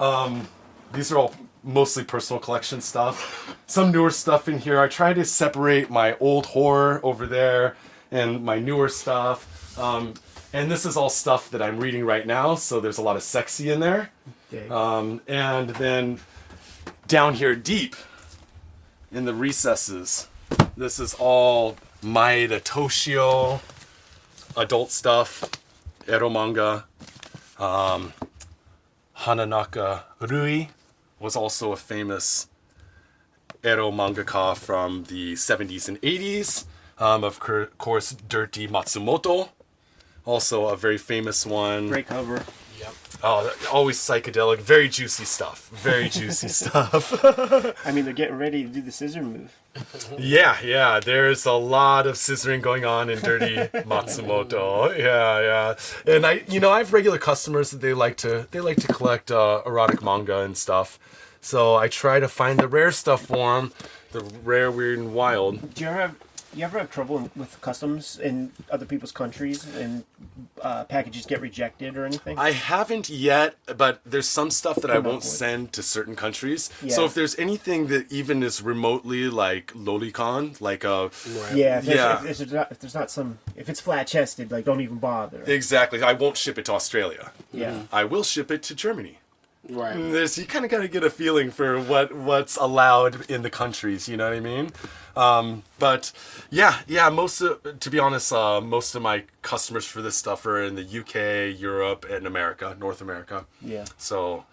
Um, 0.01 0.49
these 0.93 1.13
are 1.13 1.19
all 1.19 1.35
mostly 1.67 2.05
personal 2.05 2.41
collection 2.41 2.81
stuff. 2.81 3.57
Some 3.67 3.91
newer 3.91 4.11
stuff 4.11 4.49
in 4.49 4.59
here. 4.59 4.81
I 4.81 4.89
try 4.89 5.13
to 5.13 5.25
separate 5.25 5.91
my 5.91 6.17
old 6.19 6.47
horror 6.47 7.01
over 7.03 7.27
there 7.27 7.77
and 8.11 8.45
my 8.45 8.59
newer 8.59 8.89
stuff. 8.89 9.79
Um, 9.79 10.15
and 10.53 10.71
this 10.71 10.87
is 10.87 10.97
all 10.97 11.11
stuff 11.11 11.51
that 11.51 11.61
I'm 11.61 11.79
reading 11.79 12.05
right 12.07 12.27
now, 12.27 12.55
so 12.55 12.81
there's 12.81 12.99
a 12.99 13.03
lot 13.03 13.17
of 13.17 13.23
sexy 13.23 13.71
in 13.71 13.81
there. 13.81 14.11
Okay. 14.55 14.69
Um, 14.69 15.21
and 15.27 15.71
then 15.71 16.21
down 17.09 17.35
here 17.35 17.55
deep 17.57 17.97
in 19.11 19.25
the 19.25 19.35
recesses, 19.35 20.29
this 20.77 21.01
is 21.01 21.15
all 21.19 21.77
Maeda 22.03 22.63
Toshio 22.63 23.61
adult 24.57 24.91
stuff, 24.91 25.45
ero 26.09 26.31
manga. 26.31 26.85
Um, 27.59 28.13
Hananaka 29.19 30.03
Rui 30.21 30.67
was 31.19 31.37
also 31.37 31.73
a 31.73 31.77
famous 31.77 32.49
ero 33.65 33.91
mangaka 33.91 34.57
from 34.57 35.05
the 35.05 35.35
70s 35.35 35.89
and 35.89 36.01
80s. 36.03 36.67
Um, 36.99 37.25
of 37.25 37.41
cour- 37.41 37.67
course, 37.79 38.13
Dirty 38.13 38.67
Matsumoto, 38.69 39.51
also 40.25 40.69
a 40.69 40.77
very 40.77 40.99
famous 40.99 41.45
one. 41.45 41.89
Great 41.89 42.07
cover. 42.07 42.43
Yep. 42.79 42.95
Oh, 43.23 43.55
always 43.73 43.99
psychedelic, 43.99 44.59
very 44.59 44.89
juicy 44.89 45.25
stuff. 45.25 45.71
Very 45.71 46.09
juicy 46.09 46.49
stuff. 46.63 47.13
I 47.87 47.91
mean, 47.93 48.05
they're 48.05 48.13
getting 48.15 48.37
ready 48.37 48.63
to 48.63 48.69
do 48.69 48.83
the 48.83 48.93
scissor 48.93 49.23
move. 49.23 49.55
Yeah, 50.19 50.57
yeah. 50.65 51.01
There's 51.01 51.45
a 51.45 51.53
lot 51.53 52.07
of 52.07 52.15
scissoring 52.15 52.63
going 52.63 52.87
on 52.87 53.11
in 53.11 53.19
Dirty 53.21 53.57
Matsumoto. 53.85 54.97
Yeah, 54.97 55.41
yeah. 55.41 56.15
And 56.15 56.25
I, 56.25 56.45
you 56.49 56.61
know, 56.61 56.71
I 56.71 56.79
have 56.79 56.95
regular 56.95 57.19
customers 57.19 57.71
that 57.73 57.83
they 57.83 57.93
like 57.93 58.17
to 58.19 58.47
they 58.53 58.61
like 58.61 58.79
to 58.79 58.89
collect 58.89 59.31
uh, 59.31 59.61
erotic 59.67 60.03
manga 60.03 60.41
and 60.41 60.57
stuff. 60.57 60.99
So 61.43 61.77
I 61.77 61.89
try 61.89 62.21
to 62.21 62.29
find 62.29 62.59
the 62.59 62.69
rare 62.69 62.91
stuff 62.91 63.27
for 63.27 63.61
them, 63.61 63.73
the 64.13 64.21
rare, 64.43 64.71
weird, 64.71 64.99
and 64.99 65.13
wild. 65.13 65.75
Do 65.75 65.85
you 65.85 65.91
ever 65.91 66.01
have 66.01 66.17
you 66.57 66.65
ever 66.65 66.79
have 66.79 66.91
trouble 66.91 67.31
with 67.37 67.61
customs 67.61 68.19
in 68.19 68.53
other 68.71 68.87
people's 68.87 69.13
countries 69.13 69.67
and 69.77 70.05
uh, 70.63 70.85
packages 70.85 71.27
get 71.27 71.41
rejected 71.41 71.97
or 71.97 72.05
anything? 72.07 72.39
I 72.39 72.53
haven't 72.53 73.09
yet, 73.09 73.57
but 73.77 74.01
there's 74.07 74.29
some 74.29 74.51
stuff 74.51 74.77
that 74.77 74.91
I 74.91 74.95
Come 74.95 75.07
up 75.07 75.13
won't 75.13 75.17
with. 75.23 75.25
send 75.25 75.73
to 75.75 75.83
certain 75.83 76.17
countries. 76.17 76.71
Yeah. 76.83 76.95
So 76.95 77.05
if 77.05 77.15
there's 77.15 77.39
anything 77.39 77.89
that 77.89 78.11
even 78.11 78.43
is 78.43 78.63
remotely 78.63 79.29
like 79.29 79.73
lolicon, 79.75 80.61
like 80.61 80.85
uh, 80.85 81.09
a 81.09 81.55
yeah, 81.55 81.79
if 81.79 81.85
there's, 81.85 81.97
Yeah. 81.97 82.25
If, 82.25 82.39
there's 82.39 82.53
not, 82.53 82.73
if 82.73 82.79
there's 82.79 82.95
not 82.95 83.11
some, 83.11 83.39
if 83.55 83.69
it's 83.69 83.81
flat 83.81 84.07
chested, 84.07 84.51
like 84.51 84.65
don't 84.65 84.81
even 84.81 84.97
bother. 84.99 85.43
exactly, 85.47 86.03
I 86.03 86.13
won't 86.15 86.37
ship 86.37 86.59
it 86.59 86.65
to 86.67 86.73
Australia. 86.73 87.33
yeah, 87.53 87.71
mm-hmm. 87.73 87.95
I 87.95 88.05
will 88.05 88.23
ship 88.23 88.51
it 88.51 88.63
to 88.65 88.75
Germany. 88.75 89.19
Right. 89.69 89.97
Mm, 89.97 90.13
there's 90.13 90.39
you 90.39 90.47
kind 90.47 90.65
of 90.65 90.71
got 90.71 90.79
to 90.83 90.89
get 90.89 91.03
a 91.03 91.11
feeling 91.11 91.51
for 91.51 91.81
what 91.81 92.15
what's 92.15 92.57
allowed 92.57 93.29
in 93.29 93.43
the 93.43 93.51
countries. 93.51 94.09
You 94.09 94.17
know 94.17 94.29
what 94.29 94.37
I 94.37 94.41
mean? 94.41 94.71
Um, 95.17 95.63
but 95.79 96.13
yeah, 96.51 96.81
yeah. 96.87 97.09
Most 97.09 97.41
of, 97.41 97.81
to 97.81 97.91
be 97.91 97.99
honest, 97.99 98.33
uh, 98.33 98.61
most 98.61 98.95
of 98.95 99.03
my 99.03 99.25
customers 99.43 99.87
for 99.87 100.03
this 100.03 100.17
stuff 100.17 100.45
are 100.47 100.63
in 100.63 100.75
the 100.75 100.83
UK, 101.01 101.59
Europe, 101.59 102.05
and 102.11 102.27
America, 102.27 102.77
North 102.79 103.01
America. 103.01 103.47
yeah. 103.63 103.87
So, 103.97 104.45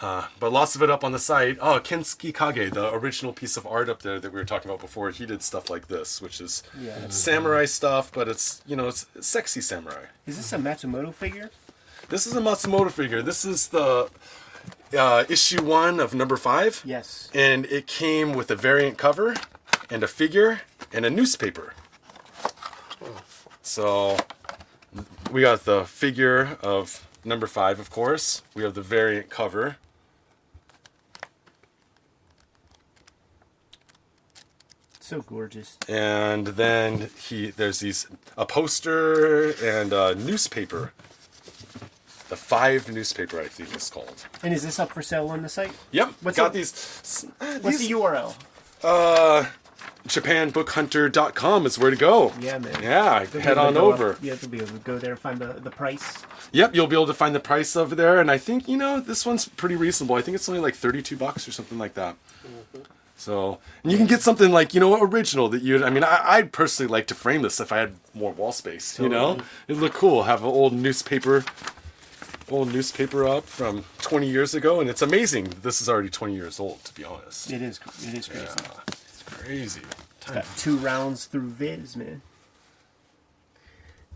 uh, 0.00 0.26
but 0.40 0.50
lots 0.50 0.74
of 0.74 0.82
it 0.82 0.90
up 0.90 1.04
on 1.04 1.12
the 1.12 1.18
site. 1.18 1.58
Oh, 1.60 1.78
Kensuke 1.78 2.32
Kage, 2.34 2.72
the 2.72 2.92
original 2.92 3.32
piece 3.32 3.56
of 3.56 3.66
art 3.66 3.88
up 3.88 4.00
there 4.02 4.18
that 4.18 4.32
we 4.32 4.38
were 4.38 4.44
talking 4.46 4.70
about 4.70 4.80
before, 4.80 5.10
he 5.10 5.26
did 5.26 5.42
stuff 5.42 5.68
like 5.70 5.88
this, 5.88 6.20
which 6.22 6.40
is 6.40 6.62
Yeah. 6.80 7.08
samurai 7.10 7.66
stuff, 7.66 8.10
but 8.10 8.26
it's 8.26 8.62
you 8.66 8.76
know 8.76 8.88
it's 8.88 9.06
sexy 9.20 9.60
samurai. 9.60 10.06
Is 10.26 10.38
this 10.38 10.52
a 10.52 10.58
Matsumoto 10.58 11.12
figure? 11.14 11.50
This 12.08 12.26
is 12.26 12.34
a 12.34 12.40
Matsumoto 12.40 12.90
figure. 12.90 13.22
This 13.22 13.44
is 13.44 13.68
the 13.68 14.08
uh, 14.98 15.24
issue 15.28 15.62
one 15.62 16.00
of 16.00 16.14
number 16.14 16.36
five. 16.36 16.82
Yes. 16.84 17.30
And 17.34 17.66
it 17.66 17.86
came 17.86 18.32
with 18.32 18.50
a 18.50 18.56
variant 18.56 18.98
cover 18.98 19.34
and 19.90 20.02
a 20.02 20.08
figure 20.08 20.60
and 20.92 21.04
a 21.04 21.10
newspaper. 21.10 21.74
So 23.62 24.16
we 25.30 25.42
got 25.42 25.64
the 25.64 25.84
figure 25.84 26.58
of 26.62 27.06
number 27.24 27.46
five, 27.46 27.78
of 27.78 27.90
course. 27.90 28.42
We 28.54 28.62
have 28.62 28.74
the 28.74 28.82
variant 28.82 29.30
cover. 29.30 29.76
So 35.00 35.22
gorgeous. 35.22 35.76
and 35.88 36.46
then 36.48 37.10
he 37.20 37.50
there's 37.50 37.80
these 37.80 38.06
a 38.36 38.46
poster 38.46 39.50
and 39.60 39.92
a 39.92 40.14
newspaper 40.14 40.92
the 42.28 42.36
five 42.36 42.88
newspaper 42.88 43.40
i 43.40 43.48
think 43.48 43.74
it's 43.74 43.90
called 43.90 44.24
And 44.44 44.54
is 44.54 44.62
this 44.62 44.78
up 44.78 44.90
for 44.92 45.02
sale 45.02 45.26
on 45.28 45.42
the 45.42 45.48
site? 45.48 45.72
yep 45.90 46.12
What's 46.20 46.36
got 46.36 46.52
the- 46.52 46.60
these 46.60 47.26
uh, 47.40 47.58
What's 47.58 47.78
the 47.78 47.90
URL? 47.90 48.34
uh 48.84 49.46
japanbookhunter.com 50.08 51.66
is 51.66 51.78
where 51.78 51.90
to 51.90 51.96
go. 51.96 52.32
Yeah, 52.40 52.58
man. 52.58 52.82
yeah 52.82 53.26
You'll 53.32 53.42
head 53.42 53.58
on 53.58 53.76
over. 53.76 54.12
Up, 54.12 54.18
yeah, 54.22 54.34
you'll 54.40 54.50
be 54.50 54.58
able 54.58 54.68
to 54.68 54.78
go 54.78 54.98
there 54.98 55.12
and 55.12 55.20
find 55.20 55.38
the, 55.38 55.54
the 55.54 55.70
price. 55.70 56.18
yep 56.52 56.74
you'll 56.74 56.86
be 56.86 56.96
able 56.96 57.06
to 57.06 57.14
find 57.14 57.34
the 57.34 57.40
price 57.40 57.76
over 57.76 57.94
there 57.94 58.20
and 58.20 58.30
i 58.30 58.36
think 58.38 58.68
you 58.68 58.76
know 58.76 58.98
this 59.00 59.24
one's 59.26 59.48
pretty 59.48 59.76
reasonable. 59.76 60.16
I 60.16 60.22
think 60.22 60.34
it's 60.34 60.48
only 60.48 60.60
like 60.60 60.74
32 60.74 61.16
bucks 61.16 61.46
or 61.46 61.52
something 61.52 61.78
like 61.78 61.94
that. 61.94 62.16
Mm-hmm. 62.46 62.82
So 63.16 63.58
and 63.82 63.92
you 63.92 63.98
can 63.98 64.06
get 64.06 64.22
something 64.22 64.50
like 64.50 64.72
you 64.72 64.80
know 64.80 65.00
original 65.02 65.48
that 65.50 65.62
you 65.62 65.84
i 65.84 65.90
mean 65.90 66.02
I, 66.04 66.20
i'd 66.36 66.52
personally 66.52 66.90
like 66.90 67.06
to 67.08 67.14
frame 67.14 67.42
this 67.42 67.60
if 67.60 67.70
i 67.70 67.76
had 67.76 67.94
more 68.14 68.32
wall 68.32 68.50
space 68.52 68.98
you 68.98 69.10
know? 69.10 69.38
It'd 69.68 69.80
look 69.82 69.92
cool. 69.92 70.22
Have 70.22 70.40
an 70.42 70.48
old 70.48 70.72
newspaper 70.72 71.44
old 72.50 72.72
newspaper 72.72 73.26
up 73.28 73.44
from 73.44 73.84
20 74.00 74.26
years 74.28 74.54
ago 74.54 74.80
and 74.80 74.88
it's 74.90 75.02
amazing. 75.02 75.52
This 75.62 75.80
is 75.80 75.88
already 75.88 76.08
20 76.08 76.34
years 76.34 76.58
old 76.58 76.82
to 76.84 76.94
be 76.94 77.04
honest. 77.04 77.52
It 77.52 77.62
is. 77.62 77.78
It 78.02 78.14
is 78.14 78.26
crazy. 78.26 78.46
Yeah, 78.46 78.70
it's 78.88 78.99
crazy 79.30 79.80
Got 80.26 80.44
two 80.56 80.76
rounds 80.76 81.24
through 81.24 81.48
Viz, 81.48 81.96
man. 81.96 82.20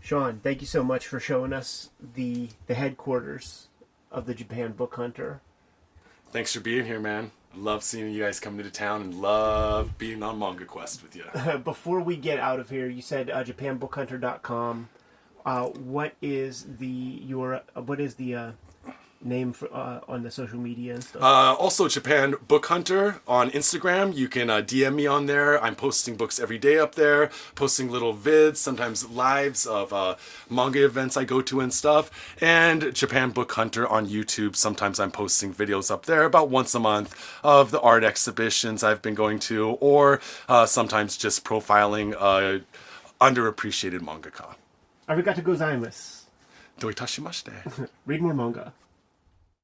Sean, 0.01 0.39
thank 0.43 0.61
you 0.61 0.67
so 0.67 0.83
much 0.83 1.07
for 1.07 1.19
showing 1.19 1.51
us 1.51 1.89
the 2.15 2.49
the 2.67 2.75
headquarters 2.75 3.67
of 4.11 4.25
the 4.27 4.35
Japan 4.35 4.71
Book 4.73 4.95
Hunter. 4.95 5.41
thanks 6.31 6.53
for 6.53 6.59
being 6.59 6.85
here 6.85 6.99
man 6.99 7.31
I 7.53 7.57
love 7.57 7.83
seeing 7.83 8.13
you 8.13 8.21
guys 8.21 8.39
come 8.39 8.59
into 8.59 8.69
town 8.71 9.01
and 9.01 9.15
love 9.15 9.97
being 9.97 10.21
on 10.21 10.37
manga 10.37 10.65
quest 10.65 11.01
with 11.01 11.15
you 11.15 11.25
Before 11.63 12.01
we 12.01 12.17
get 12.17 12.37
out 12.39 12.59
of 12.59 12.69
here, 12.69 12.87
you 12.87 13.01
said 13.01 13.29
uh, 13.29 13.43
JapanBookHunter.com. 13.43 14.89
Uh, 15.45 15.65
what 15.67 16.15
is 16.21 16.65
the 16.79 16.87
your 16.87 17.55
uh, 17.75 17.81
what 17.81 17.99
is 18.01 18.15
the 18.15 18.35
uh, 18.35 18.51
name 19.25 19.53
for, 19.53 19.73
uh, 19.73 19.99
on 20.07 20.23
the 20.23 20.31
social 20.31 20.59
media 20.59 20.93
and 20.93 21.03
stuff? 21.03 21.21
Uh, 21.21 21.53
also, 21.55 21.87
Japan 21.87 22.35
Book 22.47 22.67
Hunter 22.67 23.21
on 23.27 23.49
Instagram. 23.51 24.15
You 24.15 24.27
can 24.29 24.49
uh, 24.49 24.57
DM 24.57 24.95
me 24.95 25.07
on 25.07 25.25
there. 25.25 25.61
I'm 25.63 25.75
posting 25.75 26.15
books 26.15 26.39
every 26.39 26.57
day 26.57 26.77
up 26.77 26.95
there, 26.95 27.29
posting 27.55 27.89
little 27.91 28.15
vids, 28.15 28.57
sometimes 28.57 29.09
lives 29.09 29.65
of 29.65 29.91
uh, 29.91 30.15
manga 30.49 30.83
events 30.85 31.17
I 31.17 31.25
go 31.25 31.41
to 31.41 31.59
and 31.59 31.73
stuff. 31.73 32.35
And 32.41 32.93
Japan 32.93 33.31
Book 33.31 33.51
Hunter 33.53 33.87
on 33.87 34.07
YouTube. 34.07 34.55
Sometimes 34.55 34.99
I'm 34.99 35.11
posting 35.11 35.53
videos 35.53 35.91
up 35.91 36.05
there 36.05 36.23
about 36.23 36.49
once 36.49 36.75
a 36.75 36.79
month 36.79 37.15
of 37.43 37.71
the 37.71 37.81
art 37.81 38.03
exhibitions 38.03 38.83
I've 38.83 39.01
been 39.01 39.15
going 39.15 39.39
to, 39.39 39.71
or 39.81 40.21
uh, 40.47 40.65
sometimes 40.65 41.17
just 41.17 41.43
profiling 41.43 42.15
uh, 42.17 42.59
underappreciated 43.19 43.99
mangaka. 43.99 44.55
Arigato 45.09 45.41
gozaimasu. 45.41 46.23
Doitashimashite. 46.79 47.89
Read 48.05 48.21
more 48.21 48.33
manga. 48.33 48.73